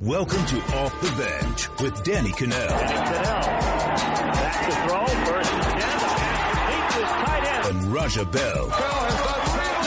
[0.00, 2.68] Welcome to Off the Bench with Danny Kanell.
[2.70, 3.42] Danny Kanell.
[4.32, 5.06] Back to throw.
[5.26, 5.76] First and ten.
[5.76, 5.84] The
[6.16, 7.66] pass complete to his tight end.
[7.66, 8.66] And Raja Bell.
[8.66, 9.84] Bell has done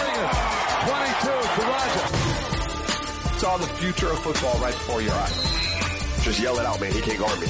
[1.17, 3.39] 22 to Raja.
[3.39, 6.23] Saw the future of football right before your eyes.
[6.23, 6.91] Just yell it out, man.
[6.91, 7.47] He can't guard me.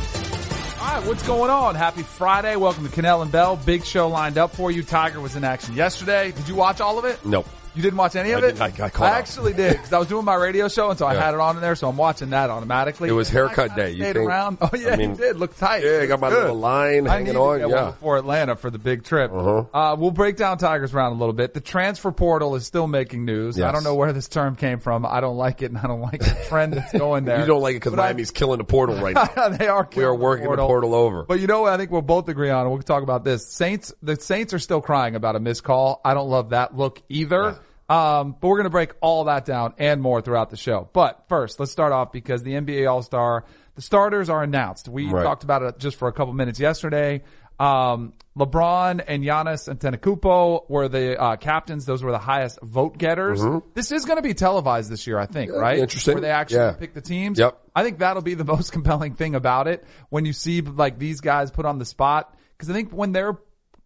[0.80, 1.75] All right, what's going on?
[1.75, 2.55] Happy Friday.
[2.55, 3.57] Welcome to Kanell and Bell.
[3.57, 4.84] Big show lined up for you.
[4.84, 6.32] Tiger was in action yesterday.
[6.32, 7.25] Did you watch all of it?
[7.25, 7.45] Nope.
[7.75, 8.55] You didn't watch any of I it?
[8.55, 8.79] didn't.
[8.81, 11.21] I- I actually did because I was doing my radio show and so I Yeah.
[11.25, 13.09] had it on in there, so I'm watching that automatically.
[13.09, 13.91] It was I haircut kinda day.
[13.91, 14.57] You stayed think- around.
[14.61, 15.38] Oh yeah, I mean, you did.
[15.38, 15.84] Look tight.
[15.84, 16.39] Yeah, I got my Good.
[16.41, 17.59] little line hanging on.
[17.70, 17.85] Yeah.
[17.91, 19.31] before Atlanta for the big trip.
[19.34, 19.63] Uh-huh.
[19.73, 21.53] Uh, we'll break down Tigers round a little bit.
[21.53, 23.59] The transfer portal is still making news.
[23.59, 25.05] I don't know where this term came from.
[25.05, 27.40] I don't like it, and I don't like the trend that's going there.
[27.43, 29.49] You don't like it because But I- Miami's killing the portal right now.
[29.57, 29.87] they are.
[29.95, 31.23] we are working the portal over.
[31.23, 31.73] But you know what?
[31.73, 33.48] I think we'll both agree on, and we'll talk about this.
[33.48, 35.99] Saints, the Saints are still crying about a missed call.
[36.05, 37.55] I don't love that look either.
[37.89, 40.89] Um, but we're going to break all that down and more throughout the show.
[40.93, 43.43] But first, let's start off because the NBA All-Star,
[43.75, 44.87] the starters are announced.
[44.87, 45.23] We Right.
[45.23, 47.23] talked about it just for a couple minutes yesterday.
[47.59, 51.85] Um, LeBron and Giannis Antetokounmpo were the uh, captains.
[51.85, 53.43] Those were the highest vote getters.
[53.75, 55.75] This is going to be televised this year, I think, right?
[55.75, 55.84] Mm-hmm.
[55.84, 56.13] interesting.
[56.15, 56.71] Where they actually Yeah.
[56.73, 57.37] pick the teams.
[57.37, 57.59] Yep.
[57.75, 61.21] I think that'll be the most compelling thing about it when you see like these
[61.21, 62.34] guys put on the spot.
[62.57, 63.37] Cause I think when they're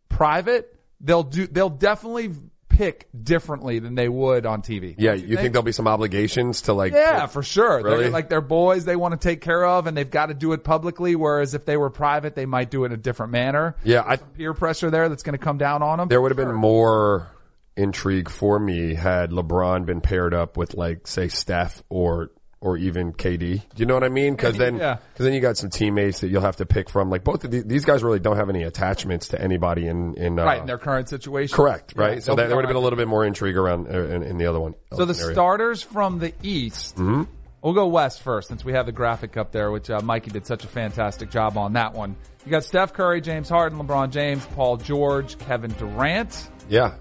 [0.08, 2.32] private, they'll do, they'll definitely
[2.78, 4.94] pick differently than they would on TV.
[5.00, 6.94] yeah, you think there'll be some obligations to like?
[6.94, 7.81] yeah, for sure.
[7.81, 8.03] Really?
[8.03, 10.53] They're like their boys they want to take care of and they've got to do
[10.53, 11.16] it publicly.
[11.16, 13.75] Whereas if they were private, they might do it in a different manner.
[13.83, 16.08] Yeah, I, Peer pressure there that's going to come down on them.
[16.08, 17.31] there would have been more
[17.75, 23.14] intrigue for me had LeBron been paired up with like say Steph or or even
[23.14, 23.38] KD.
[23.40, 24.36] Do you know what I mean?
[24.36, 24.98] Because then, Yeah.
[25.14, 27.10] because then you got some teammates that you'll have to pick from.
[27.10, 30.40] Like both of these, these guys really don't have any attachments to anybody in in
[30.40, 31.56] uh, right in their current situation.
[31.56, 32.24] correct, Yeah, right?
[32.24, 34.38] so that, there would have been a little bit more intrigue around uh, in, in
[34.38, 34.74] the other one.
[34.94, 35.34] So the area.
[35.36, 36.98] starters from the East.
[37.62, 40.46] We'll go West first since we have the graphic up there, which uh, Mikey did
[40.46, 42.16] such a fantastic job on that one.
[42.46, 46.50] You got Steph Curry, James Harden, LeBron James, Paul George, Kevin Durant.
[46.70, 46.96] yeah.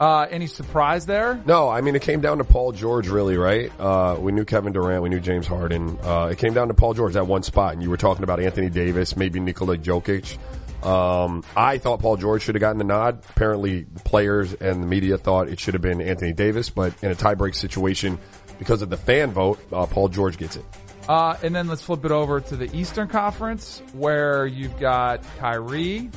[0.00, 1.38] Uh, any surprise there?
[1.44, 3.70] No, I mean it came down to Paul George, really, right?
[3.78, 5.98] Uh, we knew Kevin Durant, we knew James Harden.
[6.02, 8.40] Uh, it came down to Paul George that one spot, and you were talking about
[8.40, 10.38] Anthony Davis, maybe Nikola Jokic.
[10.82, 13.22] Um, I thought Paul George should have gotten the nod.
[13.28, 17.14] Apparently, players and the media thought it should have been Anthony Davis, but in a
[17.14, 18.18] tiebreak situation,
[18.58, 20.64] because of the fan vote, uh, Paul George gets it.
[21.10, 26.08] Uh, and then let's flip it over to the Eastern Conference where you've got Kyrie,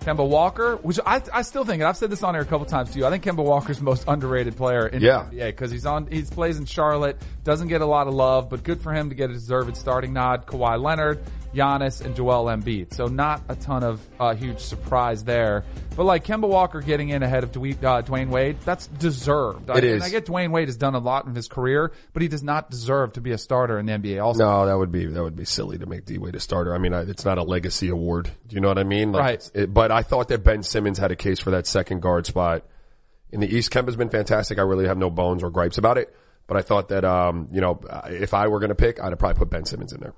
[0.00, 2.66] Kemba Walker, which I, I still think, and I've said this on here a couple
[2.66, 5.26] times to you, I think Kemba Walker's the most underrated player in Yeah.
[5.30, 8.48] the NBA because he's on, he plays in Charlotte, doesn't get a lot of love,
[8.48, 10.46] but good for him to get a deserved starting nod.
[10.46, 11.22] Kawhi Leonard,
[11.54, 12.94] Giannis, and Joel Embiid.
[12.94, 15.64] So not a ton of uh, huge surprise there.
[15.96, 19.70] But like Kemba Walker getting in ahead of Dwyane, uh, Dwyane Wade, that's deserved.
[19.70, 20.02] I, It and is.
[20.02, 22.70] I get Dwyane Wade has done a lot in his career, but he does not
[22.70, 24.44] deserve to be a starter in the NBA also.
[24.44, 26.74] No, that would be that would be silly to make D Wade a starter.
[26.74, 28.30] I mean, I, it's not a legacy award.
[28.46, 29.12] Do you know what I mean?
[29.12, 29.50] Like, Right.
[29.54, 32.64] It, but I thought that Ben Simmons had a case for that second guard spot
[33.30, 33.70] in the East.
[33.70, 34.58] Kemba's been fantastic.
[34.58, 36.14] I really have no bones or gripes about it.
[36.46, 39.18] But I thought that um, you know, if I were going to pick, I'd have
[39.18, 40.14] probably put Ben Simmons in there.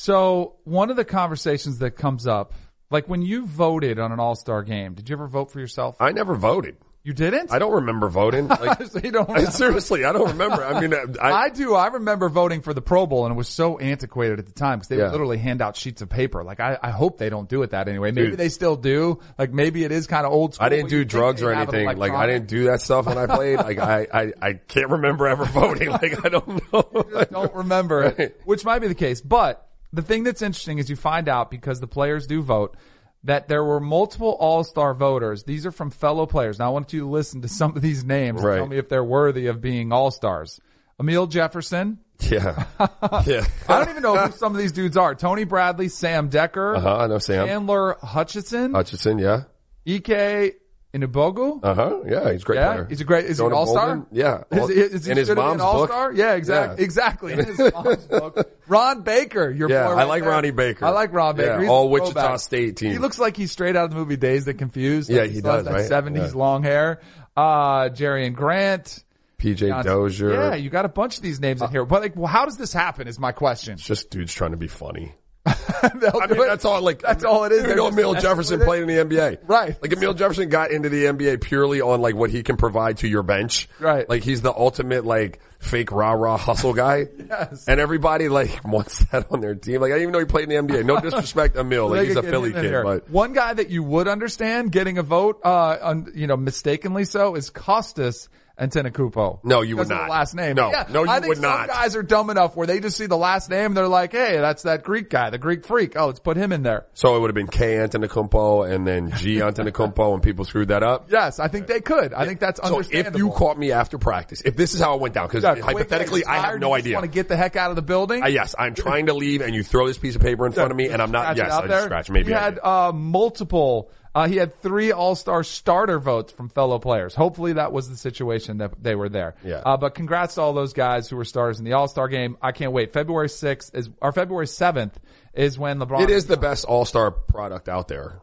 [0.00, 2.54] So one of the conversations that comes up,
[2.88, 5.96] like when you voted on an All-Star game, did you ever vote for yourself?
[5.98, 6.76] I never voted.
[7.02, 7.50] You didn't?
[7.50, 8.46] I don't remember voting.
[8.48, 10.64] Like, So you don't I- seriously, I don't remember.
[10.64, 11.74] I mean, I, I do.
[11.74, 14.78] I remember voting for the Pro Bowl and it was so antiquated at the time
[14.78, 15.04] because they Yeah.
[15.06, 16.44] would literally hand out sheets of paper.
[16.44, 18.12] Like I, I hope they don't do it that anyway.
[18.12, 18.38] Maybe Dude.
[18.38, 19.18] they still do.
[19.36, 20.66] Like maybe it is kind of old school.
[20.66, 21.86] I didn't do drugs or anything.
[21.98, 23.56] Like I didn't do that stuff when I played.
[23.58, 25.90] Like I, I, I can't remember ever voting.
[25.90, 27.24] Like I don't know.
[27.32, 28.34] don't remember it, Right.
[28.44, 29.20] which might be the case.
[29.20, 32.76] But the thing that's interesting is you find out because the players do vote
[33.24, 35.44] that there were multiple all-star voters.
[35.44, 36.58] These are from fellow players.
[36.58, 38.88] Now I want you to listen to some of these names and tell me if
[38.88, 40.60] they're worthy of being all-stars.
[41.00, 41.98] Amile Jefferson.
[42.20, 42.64] Yeah,
[43.26, 43.46] yeah.
[43.68, 45.14] I don't even know who some of these dudes are.
[45.14, 46.96] Tony Bradley, Sam Dekker, Uh huh.
[46.96, 49.18] I know Sam Chandler Hutchison, Hutchinson.
[49.18, 49.42] Yeah.
[49.88, 50.56] Ike
[51.00, 51.60] Anigbogu.
[51.62, 51.98] Uh huh.
[52.06, 52.86] Yeah, he's a great Yeah, player.
[52.88, 53.24] he's a great.
[53.26, 54.06] Is he an all star?
[54.10, 54.44] Yeah.
[54.50, 55.90] Is, is, is he in his mom's all book.
[55.90, 56.12] star?
[56.12, 56.76] Yeah, exactly.
[56.78, 56.84] Yeah.
[56.84, 57.32] Exactly.
[57.34, 58.58] In his mom's book.
[58.66, 60.30] Ron Baker, your Yeah, I like there.
[60.30, 60.84] Ronnie Baker.
[60.84, 61.54] I like Ron Baker.
[61.54, 62.40] Yeah, He's all Wichita throwback.
[62.40, 62.92] State team.
[62.92, 65.08] He looks like he's straight out of the movie Dazed and Confused.
[65.10, 65.86] Yeah, Like, he's does, That right?
[65.86, 66.38] Seventies Yeah.
[66.38, 67.00] long hair.
[67.36, 69.04] Uh, Jerian Grant.
[69.38, 69.92] PJ Johnson.
[69.92, 70.32] Dozier.
[70.32, 71.84] Yeah, you got a bunch of these names in here.
[71.84, 73.06] But like, well, how does this happen?
[73.06, 73.74] Is my question.
[73.74, 75.14] It's just dudes trying to be funny.
[75.82, 76.82] I mean, that's all.
[76.82, 77.64] Like That's all it is.
[77.66, 79.80] You know, Amile Jefferson played in the NBA, Right.
[79.80, 83.08] Like Amile Jefferson got into the NBA purely on like what he can provide to
[83.08, 84.08] your bench, Right.
[84.08, 87.66] Like he's the ultimate like fake rah rah hustle guy, Yes.
[87.68, 89.80] And everybody like wants that on their team.
[89.80, 90.84] Like I didn't even know he played in the NBA.
[90.84, 91.88] No disrespect, Amile.
[91.90, 92.82] Like he's a Philly kid, here.
[92.82, 97.04] but one guy that you would understand getting a vote, uh, on, you know, mistakenly
[97.04, 98.28] so is Kostas
[98.60, 99.40] Antetokounmpo.
[99.44, 100.10] No, you would because of the not.
[100.10, 100.56] last name.
[100.56, 101.68] No, Yeah, no, you I think would some not.
[101.68, 104.38] guys are dumb enough where they just see the last name and they're like, hey,
[104.38, 105.94] that's that Greek guy, the Greek freak.
[105.96, 106.86] Oh, let's put him in there.
[106.94, 110.82] So it would have been K Antetokounmpo and then G Antetokounmpo and people screwed that
[110.82, 111.10] up.
[111.10, 112.12] Yes, I think they could.
[112.12, 115.00] I think that's So if you caught me after practice, if this is how it
[115.00, 116.94] went down, because Yeah, hypothetically you're I have no idea.
[116.94, 118.22] Want to get the heck out of the building?
[118.22, 120.70] Uh, yes, I'm trying to leave, and you throw this piece of paper in front
[120.70, 121.36] of me, and I'm not.
[121.36, 122.10] Yes, I just scratch.
[122.10, 123.90] Maybe he had uh, multiple.
[124.14, 127.14] Uh, he had three All Star starter votes from fellow players.
[127.14, 129.34] Hopefully, that was the situation that they were there.
[129.44, 129.62] Yeah.
[129.64, 132.36] Uh, but congrats to all those guys who were stars in the All Star game.
[132.42, 132.92] I can't wait.
[132.92, 134.98] February sixth is or February seventh
[135.34, 136.02] is when LeBron.
[136.02, 138.20] It is the best All Star product out there.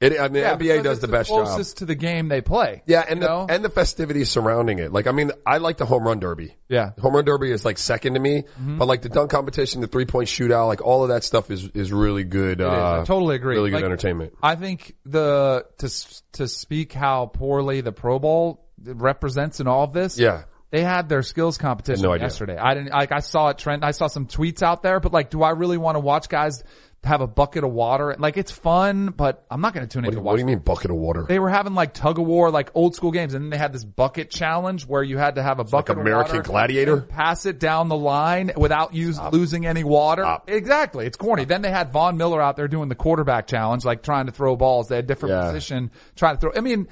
[0.00, 1.44] It, I mean, Yeah, NBA does the best job.
[1.44, 2.82] closest to the game they play.
[2.86, 3.46] Yeah, and the know?
[3.48, 4.92] and the festivities surrounding it.
[4.92, 6.54] Like, I mean, I like the home run derby.
[6.68, 6.90] Yeah.
[7.00, 10.06] Home run derby is like second to me, but like the dunk competition, the three
[10.06, 12.60] point shootout, like all of that stuff is is really good.
[12.60, 12.66] is.
[12.66, 13.56] Uh, I totally agree.
[13.56, 14.34] Really good Like, entertainment.
[14.40, 15.88] I think the to
[16.34, 20.18] to speak how poorly the Pro Bowl represents in all of this.
[20.18, 20.44] Yeah.
[20.70, 22.56] They had their skills competition no yesterday.
[22.58, 23.10] I didn't like.
[23.10, 23.84] I saw it trend.
[23.84, 26.62] I saw some tweets out there, but like, do I really want to watch guys
[27.04, 28.14] have a bucket of water?
[28.18, 30.32] Like, it's fun, but I'm not going to tune in What, to do- watch.
[30.32, 31.24] what do you mean bucket of water?
[31.28, 33.72] They were having like tug of war, like old school games, and then they had
[33.72, 37.00] this bucket challenge where you had to have a bucket of American Gladiator?
[37.02, 40.22] pass it down the line without use, losing any water.
[40.22, 40.50] Stop.
[40.50, 41.44] Exactly, it's corny.
[41.44, 44.56] Then they had Von Miller out there doing the quarterback challenge, like trying to throw
[44.56, 44.88] balls.
[44.88, 45.46] They had different Yeah.
[45.46, 46.52] position trying to throw.
[46.56, 46.88] I mean.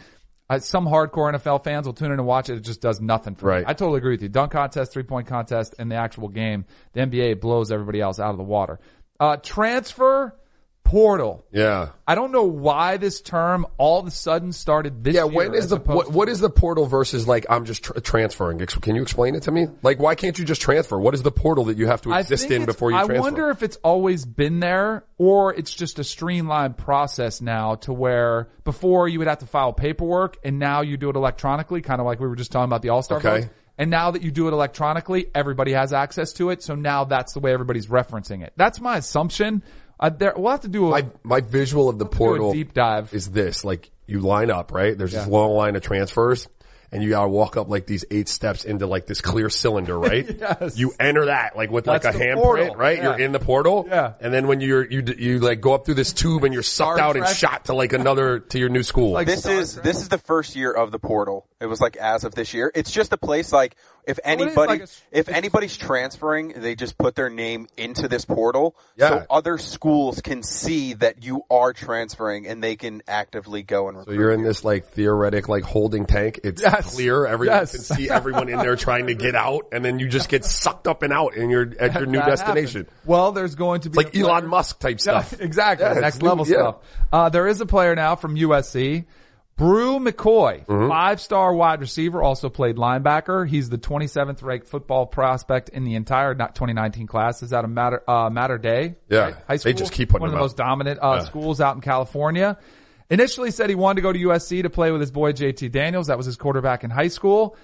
[0.48, 2.54] Uh, some hardcore NFL fans will tune in and watch it.
[2.58, 3.62] It just does nothing for Right.
[3.62, 3.64] me.
[3.66, 4.28] I totally agree with you.
[4.28, 8.30] Dunk contest, three point contest, and the actual game, the NBA blows everybody else out
[8.30, 8.78] of the water.
[9.18, 10.34] Uh, transfer
[10.84, 11.44] portal.
[11.50, 11.88] yeah.
[12.06, 15.68] I don't know why this term all of a sudden started this Yeah, when is
[15.68, 18.58] the what, what is the portal versus like I'm just tr- transferring?
[18.64, 19.66] Can you explain it to me?
[19.82, 20.96] Like, why can't you just transfer?
[20.96, 23.16] What is the portal that you have to exist in before you Transfer?
[23.16, 27.92] I wonder if it's always been there or it's just a streamlined process now to
[27.92, 32.00] where before you would have to file paperwork and now you do it electronically, kind
[32.00, 33.40] of like we were just talking about the All-Star Okay.
[33.40, 33.50] vote.
[33.78, 36.62] And now that you do it electronically, everybody has access to it.
[36.62, 38.52] So now that's the way everybody's referencing it.
[38.56, 39.62] That's my assumption.
[40.00, 42.52] Uh, there, we'll have to do a, my my visual of the do a portal
[42.52, 43.12] deep dive.
[43.14, 44.96] is this: like you line up, right?
[44.96, 46.48] There's this long line of transfers,
[46.92, 50.26] and you gotta walk up like these eight steps into like this clear cylinder, right?
[50.38, 50.76] Yes.
[50.78, 52.98] You enter that like with That's like a the handprint, right?
[52.98, 53.04] Yeah.
[53.04, 54.12] You're in the portal, Yeah.
[54.20, 56.98] And then when you're you you like go up through this tube and you're sucked
[56.98, 59.12] Star out and shot to like another to your new school.
[59.12, 59.84] Like- This Star is Trek.
[59.84, 61.46] this is the first year of the portal.
[61.58, 62.70] It was like as of this year.
[62.74, 63.76] It's just a place like
[64.06, 68.76] if anybody like a- if anybody's transferring, they just put their name into this portal
[68.96, 69.08] Yeah.
[69.08, 73.96] so other schools can see that you are transferring and they can actively go and
[73.96, 74.12] recruit.
[74.14, 76.40] So you're in this like theoretic like holding tank.
[76.44, 76.94] It's Yes.
[76.94, 77.24] clear.
[77.24, 77.72] Everyone Yes.
[77.72, 80.86] can see everyone in there trying to get out, and then you just get sucked
[80.86, 82.82] up and out, and you're at your new That destination.
[82.82, 82.98] happened.
[83.06, 85.40] Well, there's going to be It's like a player- Elon Musk type Yeah, stuff.
[85.40, 85.86] exactly.
[85.86, 86.54] Yeah, Next it's new- level yeah.
[86.54, 86.76] stuff.
[87.10, 89.06] Uh, there is a player now from USC.
[89.56, 90.88] Bru McCoy, Mm-hmm.
[90.88, 93.48] five-star wide receiver, also played linebacker.
[93.48, 97.42] He's the 27th ranked football prospect in the entire 2019 class.
[97.42, 98.96] Is that a matter uh, Mater Dei?
[99.08, 99.18] Yeah.
[99.18, 99.34] Right?
[99.34, 99.72] high They school.
[99.72, 100.42] just keep putting one of the out.
[100.42, 102.58] most dominant uh, schools out in California.
[103.08, 106.08] Initially said he wanted to go to USC to play with his boy JT Daniels.
[106.08, 107.56] That was his quarterback in high school.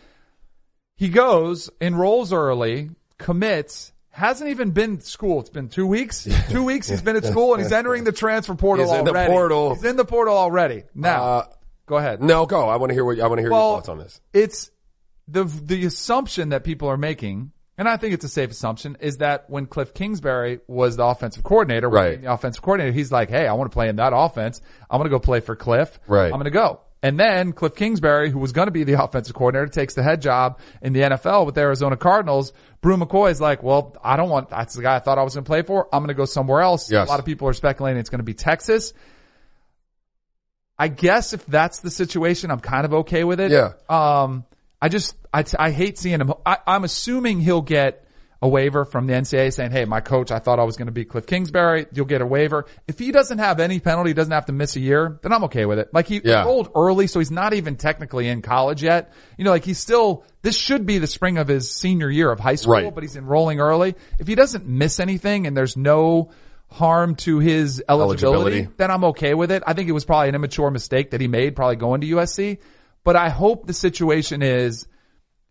[0.96, 5.40] He goes, enrolls early, commits, hasn't even been to school.
[5.40, 6.28] It's been two weeks.
[6.48, 9.12] Two weeks he's been at school and he's entering the transfer portal He's in the
[9.26, 9.74] portal.
[9.74, 10.84] He's in the portal already.
[10.94, 11.46] Now, Uh,
[11.92, 12.22] go ahead.
[12.22, 12.68] No, go.
[12.68, 14.20] I want to hear what I want to hear your thoughts on this.
[14.32, 14.70] It's
[15.28, 19.18] the the assumption that people are making, and I think it's a safe assumption, is
[19.18, 22.20] that when Cliff Kingsbury was the offensive coordinator, Right.
[22.20, 24.60] the offensive coordinator, he's like, "Hey, I want to play in that offense.
[24.90, 26.00] I'm going to go play for Cliff.
[26.06, 26.26] Right.
[26.26, 29.34] I'm going to go." And then Cliff Kingsbury, who was going to be the offensive
[29.34, 32.52] coordinator, takes the head job in the NFL with the Arizona Cardinals.
[32.80, 35.34] Bru McCoy is like, well, I don't want, that's the guy I thought I was
[35.34, 35.88] going to play for.
[35.92, 36.90] I'm going to go somewhere else.
[36.92, 37.08] Yes.
[37.08, 38.92] A lot of people are speculating it's going to be Texas.
[40.82, 43.52] I guess if that's the situation, I'm kind of okay with it.
[43.52, 43.74] Yeah.
[43.88, 44.44] Um,
[44.80, 46.32] I just, I, I hate seeing him.
[46.44, 48.04] I, I'm assuming he'll get
[48.44, 50.92] a waiver from the NCAA saying, Hey, my coach, I thought I was going to
[50.92, 51.86] be Cliff Kingsbury.
[51.92, 52.66] You'll get a waiver.
[52.88, 55.64] If he doesn't have any penalty, doesn't have to miss a year, then I'm okay
[55.66, 55.94] with it.
[55.94, 56.40] Like he Yeah.
[56.40, 59.12] enrolled early, so he's not even technically in college yet.
[59.38, 62.40] You know, like he's still, this should be the spring of his senior year of
[62.40, 62.92] high school, Right.
[62.92, 63.94] but he's enrolling early.
[64.18, 66.30] If he doesn't miss anything and there's no
[66.72, 68.74] harm to his eligibility, Eligibility.
[68.76, 69.62] then I'm okay with it.
[69.66, 72.58] I think it was probably an immature mistake that he made, probably going to USC.
[73.04, 74.86] But I hope the situation is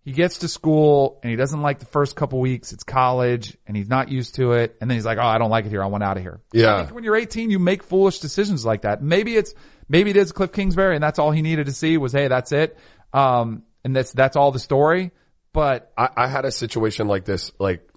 [0.04, 2.74] he gets to school and he doesn't like the first couple weeks.
[2.74, 4.76] It's college and he's not used to it.
[4.82, 5.84] And then he's like, Oh, I don't like it here.
[5.84, 6.42] I want out of here.
[6.54, 6.76] Yeah.
[6.76, 9.04] I think when you're 18, you make foolish decisions like that.
[9.04, 9.54] Maybe it's,
[9.88, 12.52] maybe it is Cliff Kingsbury and that's all he needed to see was, Hey, that's
[12.52, 12.78] it.
[13.14, 15.12] Um, and that's, that's all the story.
[15.54, 17.88] But I, I had a situation like this, like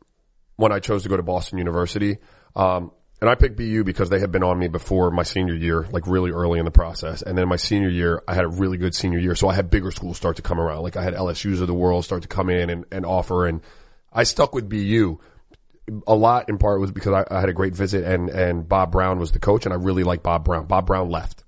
[0.57, 2.19] when I chose to go to Boston University.
[2.57, 2.91] Um,
[3.25, 6.07] And I picked BU because they had been on me before my senior year, like
[6.07, 7.23] really early in the process.
[7.23, 9.35] And then my senior year, I had a really good senior year.
[9.35, 10.83] So I had bigger schools start to come around.
[10.83, 13.47] Like I had LSUs of the world start to come in and, and offer.
[13.47, 13.63] And
[14.13, 15.19] I stuck with BU
[16.07, 18.93] a lot in part was because I, I had a great visit and, and Bob
[18.93, 20.67] Brown was the coach and I really like Bob Brown.
[20.67, 21.45] Bob Brown left.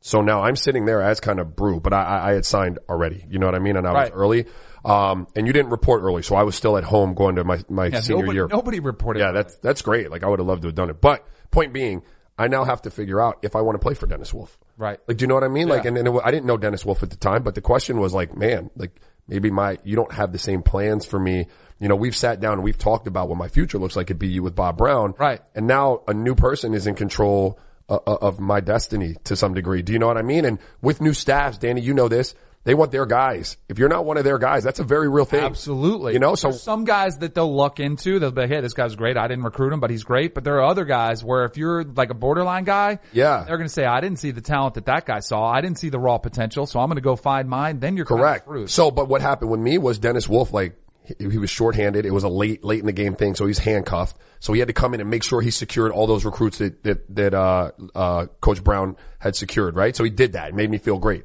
[0.00, 2.78] So now I'm sitting there as kind of Bru, but I, I I had signed
[2.88, 3.26] already.
[3.28, 3.76] You know what I mean?
[3.76, 4.10] And I Right.
[4.10, 4.46] was early.
[4.84, 6.22] Um, and you didn't report early.
[6.22, 8.48] So I was still at home going to my, my Yeah, senior nobody, year.
[8.48, 9.20] nobody reported.
[9.20, 10.10] Yeah, that's that's great.
[10.10, 11.00] Like I would have loved to have done it.
[11.00, 12.02] But point being,
[12.36, 14.58] I now have to figure out if I want to play for Dennis Wolfe.
[14.76, 14.98] Right.
[15.06, 15.68] Like, do you know what I mean?
[15.68, 18.00] Like, and, and it, I didn't know Dennis Wolfe at the time, but the question
[18.00, 21.46] was like, man, like maybe my you don't have the same plans for me.
[21.78, 24.18] You know, we've sat down and we've talked about what my future looks like at
[24.18, 25.14] BU with Bob Brown.
[25.18, 25.40] Right.
[25.54, 27.58] And now a new person is in control
[27.88, 29.82] uh, uh, of my destiny to some degree.
[29.82, 30.44] Do you know what I mean?
[30.44, 32.34] And with new staffs, Danny, you know this.
[32.64, 33.56] They want their guys.
[33.68, 35.40] If you're not one of their guys, that's a very real thing.
[35.40, 36.12] Absolutely.
[36.12, 38.20] You know, so There's some guys that they'll luck into.
[38.20, 39.16] They'll be, hey, this guy's great.
[39.16, 40.32] I didn't recruit him, but he's great.
[40.32, 43.42] But there are other guys where if you're like a borderline guy, Yeah.
[43.46, 45.44] they're going to say, I didn't see the talent that that guy saw.
[45.50, 46.66] I didn't see the raw potential.
[46.66, 47.80] So I'm going to go find mine.
[47.80, 48.48] Then you're Correct.
[48.70, 52.06] So, but what happened with me was Dennis Wolfe, like, he, he was shorthanded.
[52.06, 53.34] It was a late, late in the game thing.
[53.34, 54.16] So he's handcuffed.
[54.38, 56.84] So he had to come in and make sure he secured all those recruits that,
[56.84, 59.96] that, that, uh, uh, Coach Brown had secured, right?
[59.96, 60.50] So he did that.
[60.50, 61.24] It made me feel great.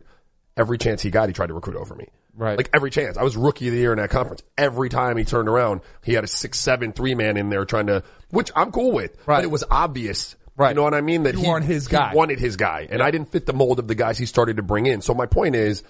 [0.58, 2.08] Every chance he got, he tried to recruit over me.
[2.36, 2.58] Right.
[2.58, 3.18] Like every chance.
[3.18, 4.44] I was rookie of the year in that conference.
[4.58, 7.88] Every time he turned around, he had a six, seven, three man in there trying
[7.88, 9.16] to, which I'm cool with.
[9.26, 9.38] Right.
[9.38, 10.36] But it was obvious.
[10.56, 10.70] Right.
[10.70, 11.24] You know what I mean?
[11.24, 12.14] That You he his guy.
[12.14, 12.88] wanted his guy.
[12.90, 15.02] And I didn't fit the mold of the guys he started to bring in.
[15.02, 15.84] So my point is,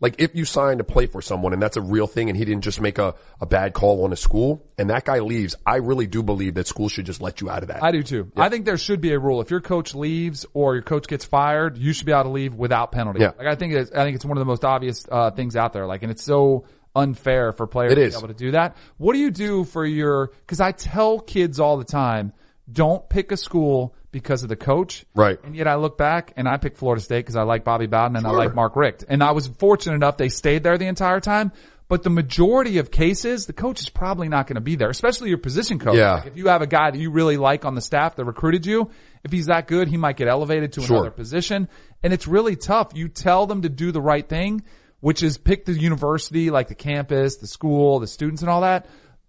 [0.00, 2.44] like if you sign to play for someone and that's a real thing and he
[2.44, 5.76] didn't just make a, a bad call on a school and that guy leaves, I
[5.76, 7.82] really do believe that school should just let you out of that.
[7.82, 8.30] I do too.
[8.36, 9.40] I think there should be a rule.
[9.40, 12.54] If your coach leaves or your coach gets fired, you should be able to leave
[12.54, 13.20] without penalty.
[13.20, 13.32] Yeah.
[13.36, 15.72] Like I think it's, I think it's one of the most obvious uh, things out
[15.72, 15.86] there.
[15.86, 18.76] Like, and it's so unfair for players to be able to do that.
[18.96, 20.28] What do you do for your?
[20.40, 22.32] Because I tell kids all the time,
[22.70, 25.04] don't pick a school because of the coach.
[25.14, 25.38] Right.
[25.44, 28.16] And yet I look back and I pick Florida State because I like Bobby Bowden
[28.16, 29.04] and I like Mark Richt.
[29.08, 31.52] And I was fortunate enough they stayed there the entire time.
[31.88, 35.30] But the majority of cases, the coach is probably not going to be there, especially
[35.30, 35.96] your position coach.
[35.96, 36.16] Yeah.
[36.16, 38.66] Like if you have a guy that you really like on the staff that recruited
[38.66, 38.90] you,
[39.24, 40.96] if he's that good, he might get elevated to Sure.
[40.96, 41.66] another position.
[42.02, 42.92] And it's really tough.
[42.94, 44.64] You tell them to do the right thing,
[45.00, 48.86] which is pick the university, like the campus, the school, the students and all that,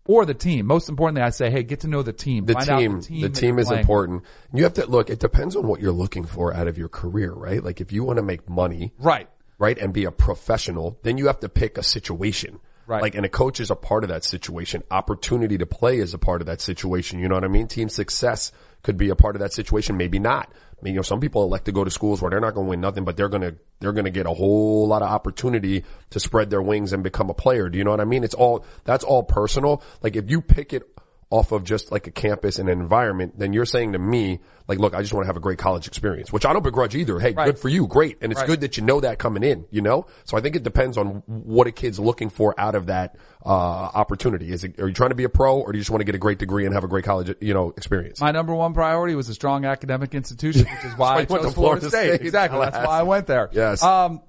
[0.10, 0.66] or the team.
[0.66, 2.46] Most importantly, I say, hey, get to know the team.
[2.46, 3.82] the team, the team, the team is playing.
[3.82, 4.24] important.
[4.52, 7.32] You have to look, it depends on what you're looking for out of your career,
[7.32, 7.64] right?
[7.64, 9.30] Like if you want to make money, Right.
[9.60, 12.60] right, and be a professional, then you have to pick a situation.
[12.88, 13.04] Right.
[13.04, 14.82] Like, and a coach is a part of that situation.
[14.90, 17.20] Opportunity to play is a part of that situation.
[17.20, 17.68] You know what I mean?
[17.68, 18.52] Team success
[18.82, 19.96] could be a part of that situation.
[19.96, 20.52] Maybe not.
[20.80, 22.68] I mean, you know, some people elect to go to schools where they're not going
[22.68, 25.10] to win nothing, but they're going to, they're going to get a whole lot of
[25.10, 27.68] opportunity to spread their wings and become a player.
[27.70, 28.24] Do you know what I mean?
[28.24, 29.84] It's all, that's all personal.
[30.02, 30.84] Like if you pick it
[31.32, 34.80] off of just like a campus and an environment, then you're saying to me, like,
[34.80, 37.20] look, I just want to have a great college experience, which I don't begrudge either.
[37.20, 37.46] Hey, Right.
[37.46, 37.86] good for you.
[37.86, 38.18] Great.
[38.22, 38.48] And it's Right.
[38.48, 40.08] good that you know that coming in, you know?
[40.26, 43.50] So I think it depends on what a kid's looking for out of that, uh,
[43.50, 44.52] opportunity.
[44.52, 46.06] Is it, are you trying to be a pro or do you just want to
[46.06, 48.20] get a great degree and have a great college, you know, experience?
[48.22, 51.32] My number one priority was a strong academic institution, which is why I That's chose
[51.32, 52.16] went to Florida, Florida State.
[52.16, 52.26] State.
[52.26, 52.60] Exactly.
[52.60, 53.50] That's why I went there.
[53.52, 53.84] Yes.
[53.84, 54.22] Um,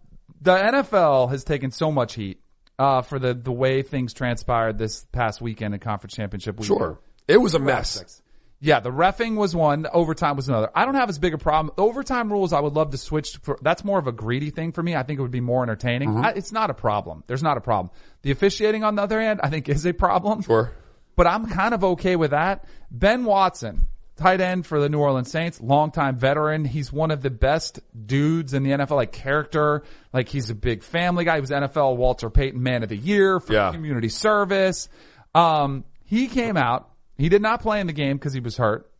[0.43, 2.41] the NFL has taken so much heat,
[2.81, 6.79] uh, for the, the way things transpired this past weekend in conference championship weekend.
[6.79, 6.99] Sure.
[7.29, 8.23] It was a mess.
[8.59, 10.71] Yeah, the refing was one, the overtime was another.
[10.75, 11.75] I don't have as big a problem.
[11.77, 13.39] The overtime rules, I would love to switch.
[13.43, 14.97] For, that's more of a greedy thing for me.
[14.97, 16.11] I think it would be more entertaining.
[16.11, 16.25] Mm-hmm.
[16.25, 17.23] I, it's not a problem.
[17.27, 17.91] There's not a problem.
[18.23, 20.43] The officiating, on the other hand, I think is a problem.
[20.43, 20.73] Sure.
[21.17, 22.65] But I'm kind of okay with that.
[22.91, 23.83] Ben Watson,
[24.21, 26.65] tight end for the New Orleans Saints, longtime veteran.
[26.65, 29.83] He's one of the best dudes in the NFL, like character.
[30.13, 31.37] Like he's a big family guy.
[31.37, 33.73] He was NFL Walter Payton Man of the Year for Yeah.
[33.73, 34.89] community service.
[35.35, 36.89] Um, he came out.
[37.19, 38.91] He did not play in the game because he was hurt,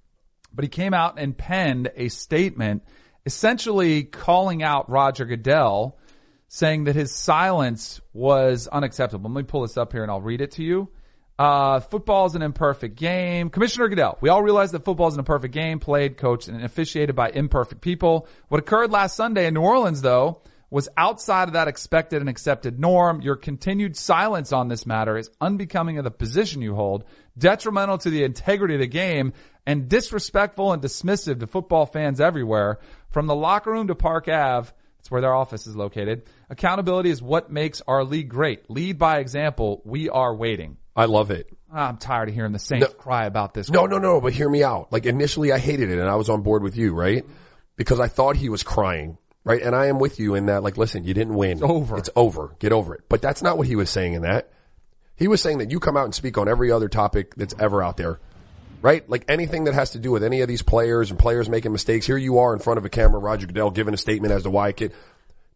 [0.53, 2.83] but he came out and penned a statement
[3.27, 5.97] essentially calling out Roger Goodell
[6.49, 9.31] saying that his silence was unacceptable.
[9.31, 10.89] Let me pull this up here and I'll read it to you.
[11.41, 13.49] Uh, football is an imperfect game.
[13.49, 17.17] Commissioner Goodell, we all realize that football is an imperfect game, played, coached, and officiated
[17.17, 18.29] by imperfect people.
[18.49, 22.79] What occurred last Sunday in New Orleans, though, was outside of that expected and accepted
[22.79, 23.23] norm.
[23.23, 27.05] Your continued silence on this matter is unbecoming of the position you hold,
[27.39, 29.33] detrimental to the integrity of the game,
[29.65, 32.81] and disrespectful and dismissive to football fans everywhere.
[33.09, 36.25] From the locker room to Park Ave, that's where their office is located.
[36.51, 38.71] Accountability is what makes our league great.
[38.71, 39.81] Lead by example.
[39.87, 40.77] We are waiting.
[41.01, 41.49] I love it.
[41.73, 42.93] I'm tired of hearing the Saints No.
[42.95, 43.71] cry about this.
[43.71, 44.93] No, no, no, but hear me out.
[44.93, 47.25] Like initially I hated it and I was on board with you, right?
[47.77, 49.63] Because I thought he was crying, right?
[49.63, 51.53] And I am with you in that, like, listen, you didn't win.
[51.53, 51.97] It's over.
[51.99, 52.55] It's over.
[52.59, 53.03] Get over it.
[53.09, 54.51] But that's not what he was saying in that.
[55.17, 57.83] He was saying that you come out and speak on every other topic that's ever
[57.83, 58.19] out there.
[58.83, 59.09] right?
[59.09, 62.07] Like anything that has to do with any of these players and players making mistakes.
[62.07, 64.51] Here you are in front of a camera, Roger Goodell giving a statement as to
[64.51, 64.93] why it.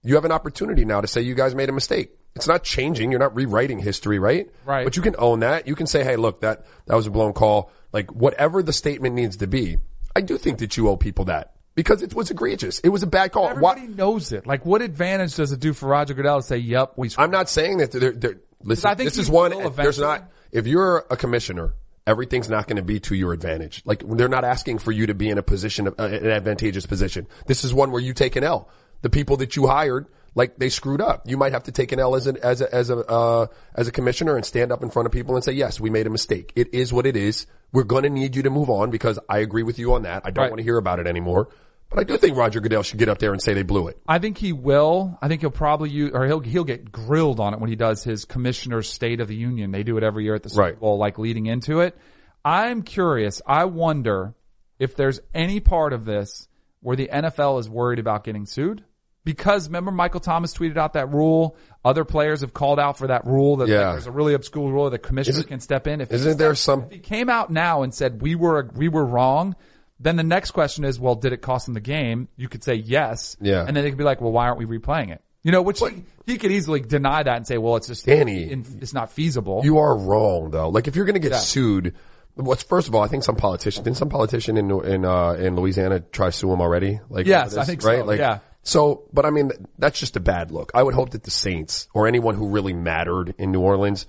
[0.03, 2.13] You have an opportunity now to say you guys made a mistake.
[2.37, 3.11] It's not changing.
[3.11, 4.51] You're not rewriting history, right?
[4.65, 4.85] Right.
[4.85, 5.69] But you can own that.
[5.69, 7.71] You can say, hey, look, that, that was a blown call.
[7.93, 9.79] Like whatever the statement needs to be.
[10.17, 12.81] I do think that you owe people that because it was egregious.
[12.81, 13.45] It was a bad call.
[13.45, 14.47] Why- Everybody knows it.
[14.47, 17.11] Like, what advantage does it do for Roger Goodell to say, "Yep, we"?
[17.19, 20.67] I'm not saying that they're, they're listen, I think this is one, there's not, if
[20.67, 21.75] you're a commissioner,
[22.07, 23.83] everything's not going to be to your advantage.
[23.85, 26.87] Like they're not asking for you to be in a position of, uh, an advantageous
[26.87, 27.27] position.
[27.47, 28.69] This is one where you take an L.
[29.03, 31.23] The people that you hired, like they screwed up.
[31.27, 33.87] You might have to take an L as an, as a, as a, uh, as
[33.89, 36.11] a commissioner and stand up in front of people and say, yes, we made a
[36.11, 36.53] mistake.
[36.57, 37.47] It is what it is.
[37.73, 40.23] We're going to need you to move on because I agree with you on that.
[40.25, 40.51] I don't Right.
[40.51, 41.49] want to hear about it anymore.
[41.91, 43.99] But I do think Roger Goodell should get up there and say they blew it.
[44.09, 45.17] I think he will.
[45.23, 48.03] I think he'll probably use, or he'll he'll get grilled on it when he does
[48.03, 49.71] his Commissioner's State of the Union.
[49.71, 50.81] They do it every year at the Super Right.
[50.81, 51.97] Bowl, like leading into it.
[52.45, 53.41] I'm curious.
[53.47, 54.35] I wonder
[54.81, 56.49] if there's any part of this
[56.81, 58.83] where the NFL is worried about getting sued.
[59.25, 61.57] Because remember, Michael Thomas tweeted out that rule.
[61.85, 64.91] Other players have called out for that rule that like, there's a really obscure rule
[64.91, 66.01] that commissioner Isn't- can step in.
[66.03, 69.05] If isn't there some- If he came out now and said we were we were
[69.05, 69.57] wrong,
[70.01, 72.29] then the next question is, well, did it cost him the game?
[72.37, 73.37] You could say yes.
[73.41, 73.65] Yeah.
[73.67, 75.23] And then they could be like, well, why aren't we replaying it?
[75.43, 78.45] You know, which he, he could easily deny that and say, well, it's just Danny,
[78.45, 79.61] it's not feasible.
[79.65, 80.69] You are wrong though.
[80.69, 81.39] Like if you're going to get Yeah.
[81.39, 81.95] sued,
[82.35, 85.55] what's first of all, I think some politician, didn't some politician in in uh, in
[85.57, 87.01] Louisiana try to sue him already?
[87.09, 87.99] Like Yes, over I this, think right?
[88.01, 88.39] so, Like yeah.
[88.65, 90.73] So, but I mean, that's just a bad look.
[90.75, 94.07] I would hope that the Saints or anyone who really mattered in New Orleans,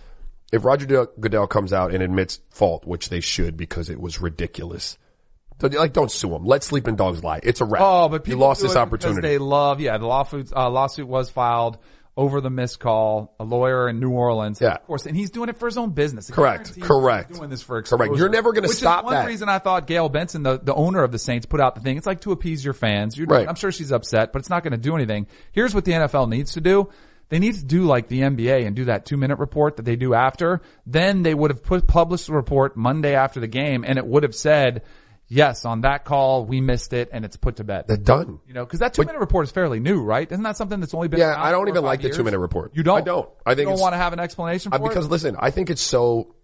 [0.52, 4.98] if Roger Goodell- comes out and admits fault, which they should because it was ridiculous.
[5.60, 6.46] So, like, don't sue him.
[6.46, 7.40] Let sleeping dogs lie.
[7.44, 7.82] It's a wrap.
[7.84, 9.22] Oh, but you lost this it opportunity.
[9.22, 9.80] they love.
[9.80, 11.78] Yeah, the lawsuit uh, lawsuit was filed
[12.18, 13.36] over the missed call.
[13.40, 14.76] A lawyer in New Orleans, Yeah.
[14.76, 16.30] of course, and he's doing it for his own business.
[16.32, 16.80] Correct.
[16.80, 17.34] Correct.
[17.34, 18.16] Doing this for Correct.
[18.16, 19.28] You're never gonna stop is one that.
[19.28, 21.98] reason I thought Gayle Benson, the, the owner of the Saints, put out the thing.
[21.98, 23.18] It's like to appease your fans.
[23.18, 23.48] You're, Right.
[23.48, 25.28] I'm sure she's upset, but it's not going to do anything.
[25.52, 26.90] Here's what the NFL needs to do.
[27.30, 29.96] They need to do like the NBA and do that two minute report that they
[29.96, 30.62] do after.
[30.86, 34.22] Then they would have put published the report Monday after the game, and it would
[34.24, 34.84] have said,
[35.28, 38.40] "Yes, on that call we missed it, and it's put to bed." They're done.
[38.48, 40.32] You know, because that two minute report is fairly new, right?
[40.32, 41.20] Isn't that something that's only been?
[41.20, 42.72] Yeah, I don't even like the two-minute report.
[42.76, 42.98] You don't.
[42.98, 43.30] I don't.
[43.46, 45.12] I think you don't want to have an explanation for Uh, because it.
[45.12, 46.36] listen, I think it's so